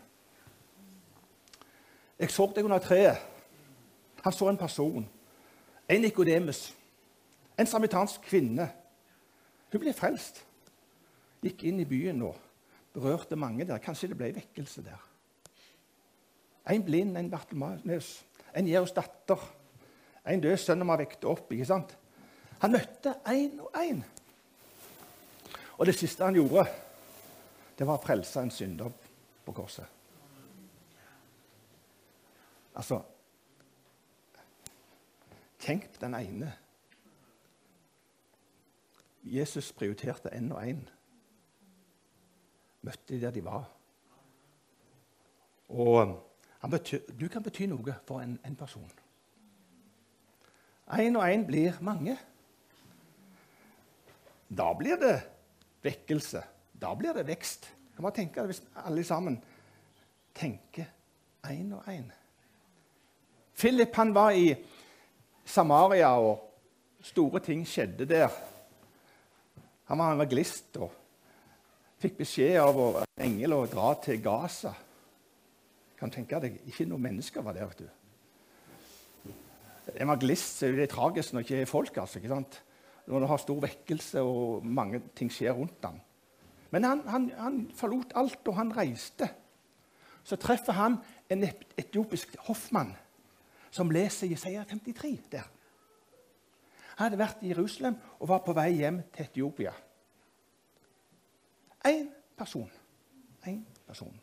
Jeg 2.20 2.32
så 2.32 2.48
deg 2.56 2.66
under 2.66 2.80
treet. 2.80 3.18
Han 4.24 4.34
så 4.34 4.50
en 4.50 4.58
person. 4.58 5.06
En 5.90 6.02
Nikodemus. 6.02 6.74
En 7.60 7.68
samitansk 7.68 8.22
kvinne. 8.26 8.72
Hun 9.72 9.82
ble 9.82 9.94
frelst. 9.94 10.42
Gikk 11.44 11.64
inn 11.70 11.84
i 11.84 11.86
byen 11.86 12.18
nå 12.24 12.34
berørte 12.94 13.36
mange 13.36 13.66
der. 13.66 13.82
Kanskje 13.82 14.12
det 14.12 14.18
ble 14.18 14.32
vekkelse 14.36 14.84
der. 14.86 15.10
En 16.70 16.86
blind, 16.86 17.18
en 17.18 17.30
Bartemaus, 17.32 18.24
en 18.56 18.68
Jeros 18.68 18.94
datter, 18.96 19.42
en 20.30 20.42
død 20.42 20.58
sønn 20.58 20.84
vi 20.84 20.90
har 20.94 21.02
vekket 21.02 21.26
opp. 21.28 21.52
ikke 21.52 21.68
sant? 21.68 21.98
Han 22.62 22.72
møtte 22.72 23.16
én 23.28 23.60
og 23.60 23.76
én. 23.76 24.04
Og 25.78 25.86
det 25.86 25.96
siste 25.98 26.24
han 26.24 26.38
gjorde, 26.38 26.64
det 27.78 27.88
var 27.88 27.98
å 27.98 28.06
frelse 28.06 28.40
en 28.40 28.54
synder 28.54 28.94
på 29.44 29.56
korset. 29.56 29.90
Altså 32.74 33.02
Tenk 35.64 35.86
på 35.94 36.00
den 36.02 36.16
ene. 36.18 36.50
Jesus 39.24 39.70
prioriterte 39.72 40.34
én 40.36 40.50
og 40.52 40.60
én 40.60 40.82
møtte 42.84 43.16
de 43.16 43.22
der 43.22 43.32
de 43.32 43.44
var. 43.46 43.66
Og 45.74 46.20
betyr, 46.70 47.00
du 47.20 47.28
kan 47.32 47.44
bety 47.44 47.66
noe 47.72 47.96
for 48.08 48.22
en, 48.24 48.38
en 48.46 48.56
person. 48.56 48.92
Én 50.94 51.18
og 51.18 51.26
én 51.26 51.46
blir 51.48 51.80
mange. 51.82 52.18
Da 54.50 54.74
blir 54.78 55.00
det 55.02 55.16
vekkelse. 55.84 56.44
Da 56.82 56.94
blir 56.96 57.16
det 57.16 57.28
vekst. 57.28 57.70
Kan 57.96 58.04
man 58.04 58.14
tenke 58.14 58.46
Hvis 58.46 58.64
alle 58.76 59.04
sammen 59.04 59.44
tenker 60.36 60.86
én 61.48 61.74
og 61.74 61.88
én. 61.88 62.12
Philip 63.58 63.96
han 63.96 64.14
var 64.16 64.32
i 64.32 64.56
Samaria, 65.46 66.10
og 66.20 66.50
store 67.02 67.40
ting 67.40 67.68
skjedde 67.68 68.06
der. 68.06 68.30
Han 69.86 69.98
var 69.98 70.14
evangelist. 70.14 70.78
og 70.78 70.92
fikk 72.04 72.20
beskjed 72.20 72.58
av 72.60 72.80
en 72.84 73.24
engel 73.24 73.56
å 73.56 73.66
dra 73.72 73.94
til 74.04 74.20
Gaza. 74.24 74.74
Kan 76.00 76.12
tenke 76.12 76.40
deg, 76.44 76.60
Ikke 76.68 76.88
noen 76.90 77.06
mennesker 77.08 77.42
var 77.42 77.56
der. 77.56 77.68
vet 77.68 77.80
du. 77.80 77.90
Evangelist 79.96 80.64
er 80.64 80.76
det 80.76 80.90
tragisk 80.90 81.34
når 81.34 81.42
det 81.42 81.50
ikke 81.50 81.62
er 81.62 81.66
folk. 81.66 81.98
altså, 81.98 82.20
ikke 82.20 82.34
sant? 82.34 82.64
Når 83.08 83.20
du 83.20 83.26
har 83.26 83.38
stor 83.38 83.60
vekkelse 83.60 84.22
og 84.22 84.66
mange 84.66 85.02
ting 85.16 85.32
skjer 85.32 85.52
rundt 85.52 85.84
ham. 85.84 86.00
Men 86.72 86.84
han, 86.84 87.02
han, 87.08 87.32
han 87.38 87.72
forlot 87.76 88.14
alt, 88.16 88.48
og 88.48 88.56
han 88.56 88.76
reiste. 88.76 89.30
Så 90.24 90.36
treffer 90.36 90.74
han 90.74 90.98
en 91.30 91.44
etiopisk 91.78 92.36
hoffmann 92.48 92.96
som 93.72 93.92
leser 93.92 94.28
Jesaja 94.28 94.64
53 94.64 95.20
der. 95.32 95.48
Han 96.98 97.08
hadde 97.08 97.20
vært 97.20 97.44
i 97.44 97.52
Jerusalem 97.52 97.96
og 98.20 98.30
var 98.30 98.44
på 98.46 98.54
vei 98.54 98.70
hjem 98.78 99.02
til 99.14 99.26
Etiopia. 99.26 99.74
Én 101.84 102.10
person. 102.38 102.72
Én 103.46 103.66
person. 103.88 104.20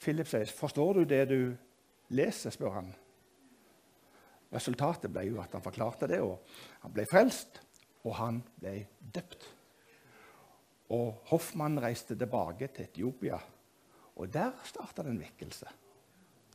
Philip 0.00 0.26
sier, 0.26 0.46
'Forstår 0.46 0.92
du 0.92 1.04
det 1.04 1.28
du 1.28 1.56
leser?' 2.08 2.50
spør 2.50 2.70
han. 2.70 2.94
Resultatet 4.52 5.12
ble 5.12 5.26
jo 5.26 5.40
at 5.42 5.52
han 5.52 5.62
forklarte 5.62 6.06
det, 6.06 6.20
og 6.20 6.42
han 6.80 6.92
ble 6.92 7.06
frelst, 7.10 7.60
og 8.04 8.14
han 8.14 8.42
ble 8.60 8.86
døpt. 9.14 9.54
Og 10.88 11.22
Hoffmann 11.24 11.82
reiste 11.82 12.16
tilbake 12.18 12.66
til 12.66 12.84
Etiopia, 12.84 13.38
og 14.16 14.32
der 14.32 14.52
starta 14.64 15.02
det 15.02 15.10
en 15.10 15.20
vekkelse. 15.20 15.66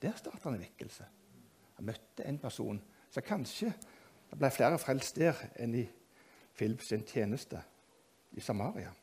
Der 0.02 0.16
starta 0.16 0.50
en 0.50 0.60
vekkelse. 0.60 1.06
Han 1.76 1.86
møtte 1.86 2.26
en 2.26 2.40
person 2.40 2.82
som 3.10 3.24
kanskje 3.24 3.74
Det 4.32 4.40
ble 4.40 4.48
flere 4.52 4.78
frelst 4.80 5.18
der 5.20 5.36
enn 5.60 5.74
i 5.76 5.82
Philips 6.56 6.94
tjeneste 7.06 7.60
i 8.32 8.40
Samaria. 8.40 8.94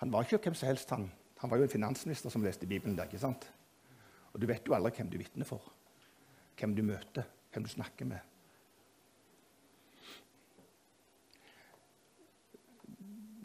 Han 0.00 0.12
var 0.12 0.26
ikke 0.26 0.40
hvem 0.48 0.56
som 0.58 0.68
helst. 0.68 0.90
Han, 0.90 1.08
han 1.40 1.50
var 1.50 1.60
jo 1.60 1.66
en 1.68 1.74
finansminister 1.74 2.32
som 2.32 2.44
leste 2.44 2.66
Bibelen 2.66 2.96
der. 2.96 3.08
ikke 3.08 3.22
sant? 3.22 3.46
Og 4.34 4.40
du 4.42 4.46
vet 4.50 4.66
jo 4.66 4.74
aldri 4.74 4.96
hvem 4.96 5.10
du 5.12 5.18
vitner 5.20 5.46
for, 5.46 5.66
hvem 6.58 6.74
du 6.74 6.82
møter, 6.86 7.26
hvem 7.54 7.66
du 7.66 7.70
snakker 7.70 8.08
med. 8.10 8.30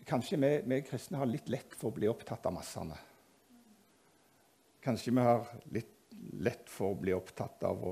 Kanskje 0.09 0.39
vi, 0.41 0.49
vi 0.65 0.81
kristne 0.81 1.19
har 1.21 1.29
litt 1.29 1.51
lett 1.53 1.75
for 1.77 1.91
å 1.91 1.97
bli 1.99 2.09
opptatt 2.09 2.47
av 2.49 2.55
massene. 2.55 2.97
Kanskje 4.81 5.13
vi 5.13 5.25
har 5.27 5.45
litt 5.75 6.15
lett 6.41 6.71
for 6.71 6.95
å 6.95 6.97
bli 6.97 7.13
opptatt 7.13 7.61
av 7.69 7.83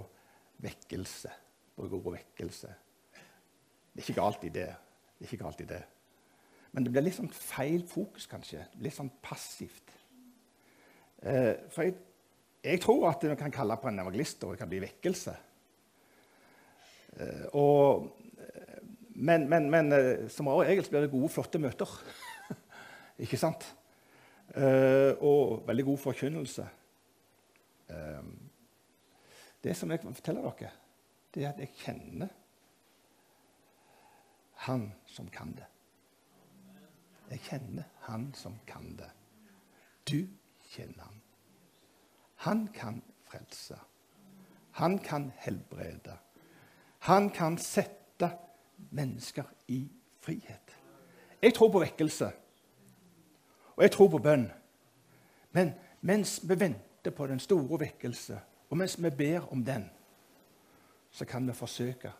vekkelse. 0.63 1.33
Bruke 1.77 1.99
ordet 1.99 2.15
vekkelse. 2.15 2.73
Det 3.93 4.01
er 4.01 4.07
ikke 4.07 4.17
galt 4.17 4.47
i 4.47 4.53
det. 4.55 4.71
Det 5.13 5.25
er 5.25 5.29
ikke 5.29 5.43
galt 5.43 5.61
i 5.61 5.69
det. 5.69 5.83
Men 6.71 6.85
det 6.85 6.91
blir 6.93 7.05
litt 7.07 7.17
sånn 7.17 7.31
feil 7.33 7.83
fokus, 7.87 8.27
kanskje. 8.29 8.65
Litt 8.83 8.95
sånn 8.95 9.11
passivt. 9.23 9.93
Eh, 11.23 11.53
for 11.73 11.87
jeg, 11.87 11.95
jeg, 12.63 12.81
tror 12.83 13.07
at 13.11 13.23
vi 13.25 13.35
kan 13.39 13.53
kalle 13.53 13.77
på 13.81 13.89
en 13.89 14.01
evangelist, 14.03 14.43
og 14.43 14.53
det 14.53 14.61
kan 14.61 14.71
bli 14.71 14.81
vekkelse. 14.83 15.35
Eh, 17.17 17.45
og, 17.57 18.09
men, 19.15 19.47
men, 19.49 19.69
men 19.73 19.95
eh, 19.95 20.25
som 20.33 20.49
regel 20.59 20.85
blir 20.91 21.07
det 21.07 21.13
gode, 21.13 21.31
flotte 21.33 21.61
møter. 21.61 21.93
ikke 23.23 23.39
sant? 23.41 23.65
Eh, 24.55 25.13
og 25.25 25.63
veldig 25.67 25.87
god 25.91 26.03
forkynnelse. 26.03 26.67
Eh, 27.93 28.27
det 29.63 29.73
som 29.75 29.91
jeg 29.91 30.03
forteller 30.03 30.45
dere, 30.51 30.75
det 31.33 31.43
er 31.43 31.49
at 31.49 31.63
jeg 31.63 31.73
kjenner 31.81 32.29
han 34.67 34.87
som 35.09 35.27
kan 35.31 35.51
det. 35.57 35.65
Jeg 37.29 37.39
kjenner 37.39 37.83
han 38.07 38.33
som 38.33 38.55
kan 38.67 38.95
det. 38.97 39.09
Du 40.07 40.27
kjenner 40.69 41.03
han. 41.03 41.21
Han 42.35 42.67
kan 42.73 43.01
frelse. 43.27 43.75
Han 44.71 44.99
kan 44.99 45.31
helbrede. 45.35 46.17
Han 46.99 47.29
kan 47.29 47.57
sette 47.57 48.31
mennesker 48.89 49.43
i 49.67 49.91
frihet. 50.19 50.77
Jeg 51.41 51.53
tror 51.53 51.71
på 51.71 51.79
vekkelse, 51.79 52.31
og 53.75 53.83
jeg 53.83 53.91
tror 53.91 54.07
på 54.09 54.17
bønn. 54.17 54.51
Men 55.51 55.73
mens 56.01 56.39
vi 56.49 56.59
venter 56.59 57.11
på 57.11 57.27
den 57.27 57.39
store 57.39 57.79
vekkelse, 57.79 58.39
og 58.69 58.77
mens 58.77 59.03
vi 59.03 59.09
ber 59.09 59.51
om 59.51 59.65
den, 59.65 59.89
så 61.11 61.25
kan 61.25 61.47
vi 61.47 61.53
forsøke 61.53 62.11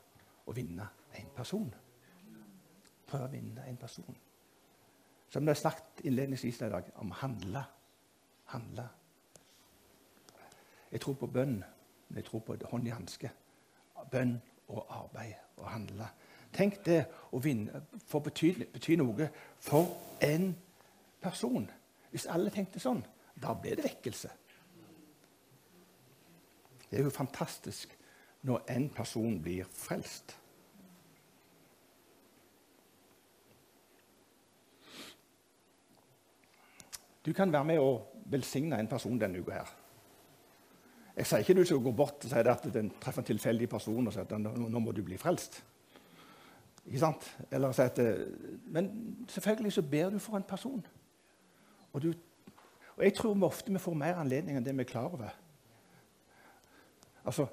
å 0.46 0.54
vinne 0.54 0.88
en 1.13 1.30
person. 1.36 1.74
Prøve 3.08 3.26
å 3.26 3.32
vinne 3.32 3.65
en 3.67 3.78
person. 3.78 4.17
Som 5.30 5.44
vi 5.44 5.52
har 5.52 5.56
snakket 5.60 6.06
innledningsvis 6.06 6.62
i 6.62 6.70
dag, 6.70 6.84
om 6.96 7.12
handle. 7.12 7.63
Handle. 8.46 8.88
Jeg 10.92 11.02
tror 11.02 11.13
på 11.13 11.28
bønn, 11.28 11.63
men 12.08 12.22
jeg 12.22 12.26
tror 12.26 12.40
på 12.40 12.56
hånd 12.72 12.88
i 12.88 12.96
hanske. 12.96 13.32
Bønn 14.12 14.38
og 14.68 14.86
arbeid 14.90 15.34
og 15.58 15.70
handle. 15.70 16.08
Tenk 16.54 16.80
det 16.86 17.02
å 17.36 17.42
vinne, 17.44 17.84
for 18.08 18.24
bety, 18.24 18.54
bety 18.74 18.96
noe 18.96 19.28
for 19.60 19.92
en 20.24 20.54
person. 21.22 21.68
Hvis 22.12 22.28
alle 22.32 22.52
tenkte 22.54 22.80
sånn, 22.80 23.04
da 23.36 23.54
ble 23.54 23.76
det 23.76 23.86
vekkelse. 23.86 24.32
Det 26.88 27.00
er 27.00 27.04
jo 27.04 27.12
fantastisk 27.12 27.92
når 28.48 28.63
en 28.72 28.90
person 28.96 29.42
blir 29.44 29.68
frelst. 29.76 30.38
Du 37.28 37.34
kan 37.34 37.52
være 37.52 37.66
med 37.66 37.80
og 37.84 38.24
velsigne 38.32 38.80
en 38.80 38.88
person 38.88 39.20
denne 39.20 39.40
uka. 39.40 39.52
her. 39.52 39.76
Jeg 41.18 41.26
sier 41.26 41.40
ikke 41.44 41.54
du 41.54 41.66
skal 41.66 41.82
gå 41.82 41.92
bort 41.92 42.24
og 42.24 42.30
si 42.30 42.36
at 42.36 42.68
den 42.74 42.92
treffer 43.02 43.22
en 43.22 43.26
tilfeldig 43.26 43.70
person 43.70 44.08
og 44.08 44.13
si 44.13 44.20
at 44.20 44.32
nå 44.40 44.80
må 44.80 44.92
du 44.92 45.04
bli 45.04 45.18
frelst. 45.18 45.63
Ikke 46.86 47.00
sant? 47.00 47.26
Eller 47.52 47.72
si 47.76 47.82
at, 47.82 48.00
eh, 48.00 48.28
men 48.66 49.26
selvfølgelig 49.28 49.74
så 49.74 49.82
ber 49.82 50.10
du 50.10 50.20
for 50.20 50.38
en 50.38 50.44
person. 50.44 50.86
Og, 51.94 52.02
du, 52.02 52.13
og 52.96 53.04
jeg 53.04 53.13
tror 53.13 53.34
vi 53.34 53.44
ofte 53.44 53.72
vi 53.72 53.80
får 53.80 53.94
mer 53.94 54.22
anledning 54.22 54.58
enn 54.58 54.66
det 54.66 54.76
vi 54.78 54.86
er 54.86 54.92
klar 54.92 55.10
over. 55.12 55.36
Altså, 57.26 57.48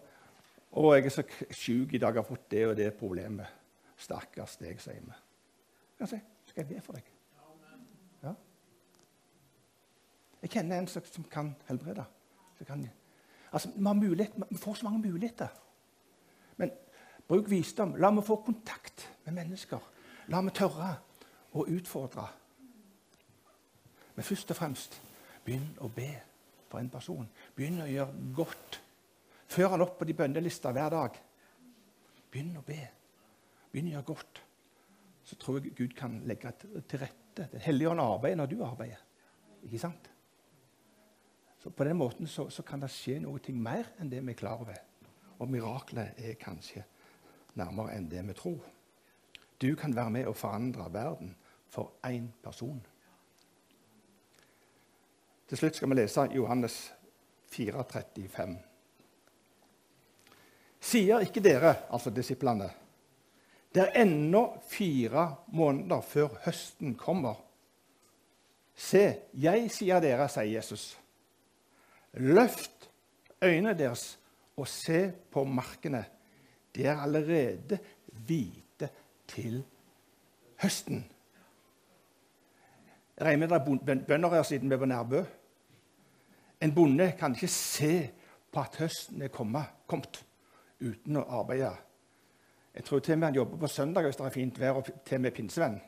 'Å, 0.74 0.94
jeg 0.94 1.04
er 1.06 1.10
så 1.10 1.22
sjuk 1.50 1.92
i 1.94 1.98
dag, 1.98 2.14
jeg 2.14 2.22
har 2.22 2.28
fått 2.28 2.50
det 2.50 2.66
og 2.66 2.76
det 2.76 2.94
problemet.' 2.94 3.46
Stakkars 3.96 4.56
deg, 4.56 4.80
sier 4.80 5.00
vi. 5.00 5.12
'Skal 5.98 6.20
jeg 6.56 6.68
be 6.68 6.80
for 6.80 6.92
deg?' 6.92 7.10
Ja. 8.22 8.34
Jeg 10.44 10.50
kjenner 10.58 10.82
en 10.82 10.86
som 10.88 11.24
kan 11.32 11.54
helbrede. 11.70 12.04
Kan, 12.66 12.84
altså, 13.52 13.70
vi, 13.76 13.84
har 13.84 13.94
mulighet, 13.94 14.32
vi 14.50 14.58
får 14.60 14.74
så 14.74 14.84
mange 14.84 15.08
muligheter. 15.08 15.48
Men 16.56 16.70
bruk 17.28 17.48
visdom. 17.50 17.94
La 17.96 18.10
meg 18.12 18.26
få 18.26 18.36
kontakt 18.44 19.06
med 19.24 19.38
mennesker. 19.38 19.80
La 20.28 20.42
meg 20.44 20.52
tørre 20.56 20.90
å 21.56 21.64
utfordre. 21.64 22.26
Men 24.14 24.28
først 24.28 24.52
og 24.52 24.60
fremst 24.60 25.00
begynn 25.46 25.66
å 25.80 25.88
be 25.88 26.10
for 26.68 26.82
en 26.82 26.92
person. 26.92 27.26
Begynn 27.56 27.80
å 27.80 27.90
gjøre 27.90 28.32
godt 28.36 28.80
Før 29.54 29.68
han 29.74 29.82
opp 29.84 29.98
på 30.00 30.06
de 30.08 30.14
bønnelista 30.18 30.72
hver 30.74 30.88
dag. 30.90 31.16
Begynn 32.32 32.56
å 32.58 32.62
be. 32.66 32.80
Begynn 33.70 33.92
å 33.92 33.92
gjøre 33.92 34.08
godt. 34.08 34.40
Så 35.24 35.36
tror 35.38 35.60
jeg 35.60 35.76
Gud 35.78 35.92
kan 35.94 36.16
legge 36.26 36.50
til 36.58 36.98
rette. 36.98 37.46
Det 37.52 37.60
hellige 37.62 37.92
ånd 37.92 38.02
arbeider 38.02 38.40
når 38.40 38.50
du 38.50 38.64
arbeider. 38.66 39.04
Ikke 39.68 39.78
sant? 39.78 40.08
Så 41.64 41.70
På 41.70 41.84
den 41.84 41.96
måten 41.96 42.26
så, 42.26 42.50
så 42.50 42.62
kan 42.62 42.80
det 42.80 42.90
skje 42.92 43.22
noe 43.24 43.52
mer 43.56 43.86
enn 43.96 44.10
det 44.12 44.18
vi 44.20 44.34
er 44.34 44.36
klar 44.36 44.60
over. 44.60 44.76
Og 45.40 45.48
miraklet 45.48 46.18
er 46.20 46.34
kanskje 46.36 46.82
nærmere 47.56 47.94
enn 47.96 48.08
det 48.10 48.20
vi 48.26 48.34
tror. 48.36 48.58
Du 49.56 49.70
kan 49.74 49.94
være 49.96 50.10
med 50.12 50.26
å 50.28 50.34
forandre 50.36 50.90
verden 50.92 51.30
for 51.72 51.94
én 52.04 52.26
person. 52.42 52.82
Til 55.48 55.56
slutt 55.58 55.78
skal 55.78 55.88
vi 55.88 55.96
lese 55.96 56.26
Johannes 56.34 56.76
4,35. 57.54 58.52
Sier 60.84 61.24
ikke 61.24 61.40
dere, 61.40 61.72
altså 61.88 62.12
disiplene, 62.12 62.68
det 63.72 63.86
er 63.86 64.02
ennå 64.02 64.42
fire 64.68 65.24
måneder 65.56 66.04
før 66.04 66.36
høsten 66.44 66.92
kommer. 67.00 67.40
Se, 68.76 69.30
jeg 69.32 69.72
sier 69.72 70.04
dere, 70.04 70.28
sier 70.28 70.52
Jesus. 70.58 70.84
Løft 72.14 72.90
øynene 73.42 73.78
deres 73.78 74.18
og 74.56 74.68
se 74.68 75.12
på 75.30 75.44
markene. 75.44 76.04
De 76.74 76.86
er 76.86 76.98
allerede 76.98 77.78
hvite 78.26 78.88
til 79.28 79.64
høsten. 80.62 81.04
Jeg 83.18 83.26
regner 83.26 83.46
med 83.46 83.48
det 83.48 83.90
er 83.90 84.06
bønder 84.06 84.34
her 84.34 84.42
siden 84.42 84.70
vi 84.70 84.74
er 84.74 84.78
på 84.78 84.84
Nærbø. 84.84 85.24
En 86.60 86.74
bonde 86.74 87.12
kan 87.18 87.34
ikke 87.34 87.48
se 87.48 88.10
på 88.52 88.60
at 88.60 88.76
høsten 88.78 89.22
er 89.22 89.28
kommet 89.28 90.24
uten 90.80 91.16
å 91.16 91.26
arbeide. 91.40 91.74
Jeg 92.74 92.84
tror 92.84 92.98
til 92.98 93.14
og 93.14 93.18
med 93.18 93.28
han 93.28 93.34
jobber 93.34 93.58
på 93.58 93.66
søndag 93.70 94.02
hvis 94.02 94.16
det 94.16 94.26
er 94.26 94.34
fint 94.34 94.60
vær, 94.60 94.78
og 94.80 94.88
til 95.06 95.18
og 95.18 95.20
med 95.20 95.30
pinsevenn. 95.30 95.80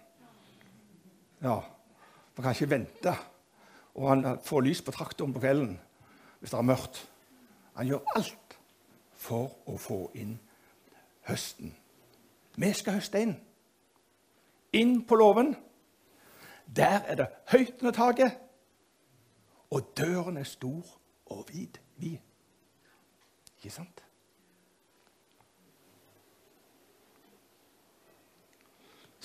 Ja, 1.42 1.60
For 2.34 2.42
kan 2.42 2.52
ikke 2.52 2.70
vente. 2.70 3.12
Og 3.94 4.08
han 4.08 4.38
får 4.44 4.60
lys 4.60 4.82
på 4.82 4.92
traktoren 4.92 5.32
på 5.32 5.40
kvelden 5.40 5.78
hvis 6.46 6.50
det 6.50 6.58
er 6.58 6.62
mørkt. 6.62 7.10
Han 7.74 7.86
gjør 7.86 8.12
alt 8.14 8.58
for 9.18 9.56
å 9.66 9.74
få 9.82 9.96
inn 10.14 10.36
høsten. 11.26 11.72
Vi 12.54 12.68
skal 12.72 13.00
høste 13.00 13.18
inn. 13.18 13.32
Inn 14.78 15.00
på 15.02 15.18
låven. 15.18 15.56
Der 16.76 17.02
er 17.02 17.18
det 17.18 17.26
høyt 17.50 17.82
under 17.82 17.90
taket, 17.98 18.38
og 19.70 19.90
døren 19.98 20.36
er 20.38 20.46
stor 20.46 20.86
og 21.26 21.50
vid. 21.50 21.82
vid. 21.96 22.18
Ikke 23.56 23.74
sant? 23.74 24.02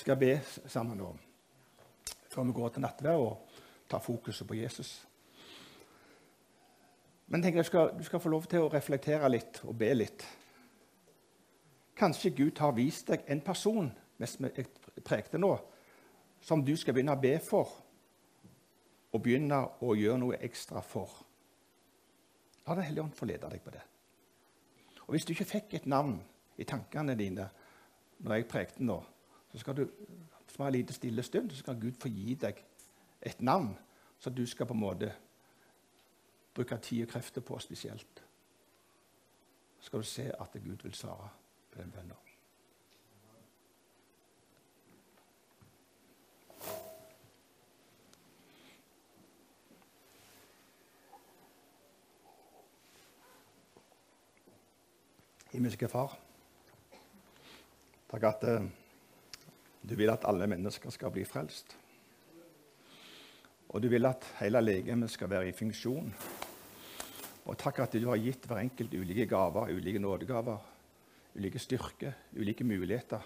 skal 0.01 0.17
be 0.17 0.41
sammen 0.65 0.97
nå, 0.97 1.11
før 2.33 2.43
vi 2.43 2.53
går 2.57 2.69
til 2.73 2.81
nattverd 2.81 3.21
og 3.21 3.59
tar 3.89 4.01
fokuset 4.01 4.47
på 4.47 4.57
Jesus. 4.57 4.95
Men 7.31 7.43
tenk, 7.43 7.57
du 7.57 7.63
skal, 7.63 7.93
du 7.95 8.03
skal 8.03 8.19
få 8.19 8.31
lov 8.33 8.47
til 8.51 8.65
å 8.65 8.71
reflektere 8.71 9.29
litt 9.31 9.61
og 9.63 9.77
be 9.79 9.91
litt. 9.95 10.25
Kanskje 11.95 12.33
Gud 12.35 12.59
har 12.59 12.75
vist 12.75 13.07
deg 13.11 13.23
en 13.31 13.43
person 13.45 13.91
mens 14.21 14.35
jeg 14.41 14.67
prekte 15.07 15.39
nå, 15.39 15.55
som 16.43 16.61
du 16.65 16.75
skal 16.77 16.93
begynne 16.93 17.15
å 17.15 17.21
be 17.21 17.33
for, 17.41 17.71
og 19.11 19.23
begynne 19.23 19.63
å 19.81 19.95
gjøre 19.97 20.19
noe 20.21 20.37
ekstra 20.43 20.83
for. 20.85 21.15
La 22.67 22.75
Den 22.77 22.85
hellige 22.85 23.05
ånd 23.07 23.17
få 23.17 23.25
lede 23.25 23.49
deg 23.49 23.63
på 23.63 23.73
det. 23.73 23.81
Og 25.07 25.15
Hvis 25.15 25.25
du 25.25 25.33
ikke 25.33 25.49
fikk 25.55 25.73
et 25.79 25.89
navn 25.89 26.19
i 26.61 26.67
tankene 26.67 27.15
dine 27.17 27.47
når 28.21 28.35
jeg 28.35 28.49
prekte 28.51 28.85
nå, 28.85 28.99
så 29.51 29.63
skal 29.63 29.79
du 29.79 29.87
for 30.51 30.67
en 30.67 30.73
liten 30.73 30.95
stille 30.95 31.23
stund 31.23 31.51
så 31.51 31.63
skal 31.63 31.79
Gud 31.79 31.97
få 31.99 32.11
gi 32.11 32.35
deg 32.35 32.59
et 33.21 33.41
navn 33.41 33.71
så 34.19 34.29
du 34.29 34.43
skal 34.45 34.67
på 34.69 34.75
en 34.75 34.83
måte 34.83 35.11
bruke 36.53 36.77
tid 36.77 37.05
og 37.05 37.13
krefter 37.13 37.41
på 37.41 37.59
spesielt. 37.59 38.23
Skal 39.81 39.99
du 39.99 40.05
se 40.05 40.31
at 40.31 40.53
Gud 40.53 40.83
vil 40.83 40.93
svare 40.93 41.29
på 41.71 41.81
den 41.81 41.91
bønnen. 41.91 42.17
Himmelske 55.51 55.87
Far, 55.91 56.13
takk 58.07 58.23
at 58.23 58.43
uh, 58.47 58.69
du 59.83 59.95
vil 59.99 60.09
at 60.09 60.23
alle 60.23 60.47
mennesker 60.47 60.93
skal 60.95 61.11
bli 61.11 61.25
frelst. 61.27 61.75
Og 63.69 63.83
du 63.83 63.89
vil 63.91 64.07
at 64.07 64.23
hele 64.39 64.61
legemet 64.63 65.11
skal 65.11 65.29
være 65.29 65.49
i 65.49 65.51
funksjon. 65.55 66.13
Og 67.49 67.57
takk 67.57 67.81
at 67.81 67.95
du 67.97 68.05
har 68.07 68.21
gitt 68.21 68.45
hver 68.45 68.61
enkelt 68.61 68.93
ulike 68.93 69.25
gaver, 69.29 69.71
ulike 69.73 69.99
nådegaver, 69.99 70.65
ulike 71.35 71.59
styrker, 71.59 72.17
ulike 72.37 72.63
muligheter. 72.67 73.21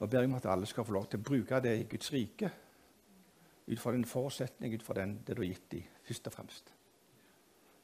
Nå 0.00 0.06
ber 0.10 0.26
om 0.26 0.34
at 0.36 0.48
alle 0.50 0.66
skal 0.68 0.84
få 0.84 0.96
lov 0.96 1.06
til 1.10 1.20
å 1.20 1.26
bruke 1.26 1.60
det 1.64 1.74
i 1.78 1.86
Guds 1.88 2.10
rike, 2.12 2.50
ut 3.66 3.80
fra 3.80 3.92
din 3.94 4.06
forutsetning, 4.06 4.74
ut 4.74 4.84
fra 4.84 4.98
den, 4.98 5.20
det 5.26 5.36
du 5.36 5.42
har 5.42 5.48
gitt 5.48 5.70
dem, 5.72 5.86
først 6.06 6.28
og 6.28 6.34
fremst. 6.34 6.72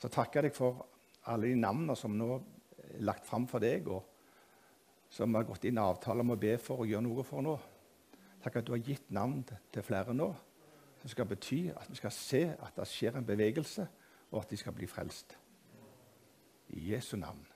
Så 0.03 0.11
takker 0.11 0.43
jeg 0.43 0.51
deg 0.51 0.57
for 0.57 0.85
alle 1.31 1.51
de 1.51 1.59
navnene 1.59 1.97
som 1.99 2.15
nå 2.19 2.35
er 2.35 3.03
lagt 3.07 3.27
fram 3.27 3.47
for 3.51 3.63
deg, 3.63 3.87
og 3.87 4.03
som 5.13 5.35
har 5.39 5.47
gått 5.47 5.65
inn 5.69 5.79
i 5.79 5.83
avtale 5.83 6.25
om 6.25 6.35
å 6.35 6.41
be 6.41 6.57
for 6.61 6.83
og 6.83 6.91
gjøre 6.91 7.07
noe 7.07 7.25
for 7.27 7.45
nå. 7.45 7.57
Takk 8.43 8.59
at 8.59 8.67
du 8.67 8.73
har 8.75 8.83
gitt 8.83 9.11
navn 9.15 9.43
til 9.47 9.87
flere 9.87 10.15
nå, 10.17 10.29
som 11.01 11.11
skal 11.11 11.29
bety 11.31 11.65
at 11.71 11.91
vi 11.91 11.99
skal 11.99 12.15
se 12.15 12.43
at 12.53 12.79
det 12.79 12.89
skjer 12.91 13.19
en 13.19 13.27
bevegelse, 13.27 13.87
og 14.33 14.43
at 14.43 14.51
de 14.51 14.57
skal 14.57 14.73
bli 14.73 14.87
frelst. 14.87 15.39
I 16.69 16.93
Jesu 16.93 17.17
navn. 17.17 17.52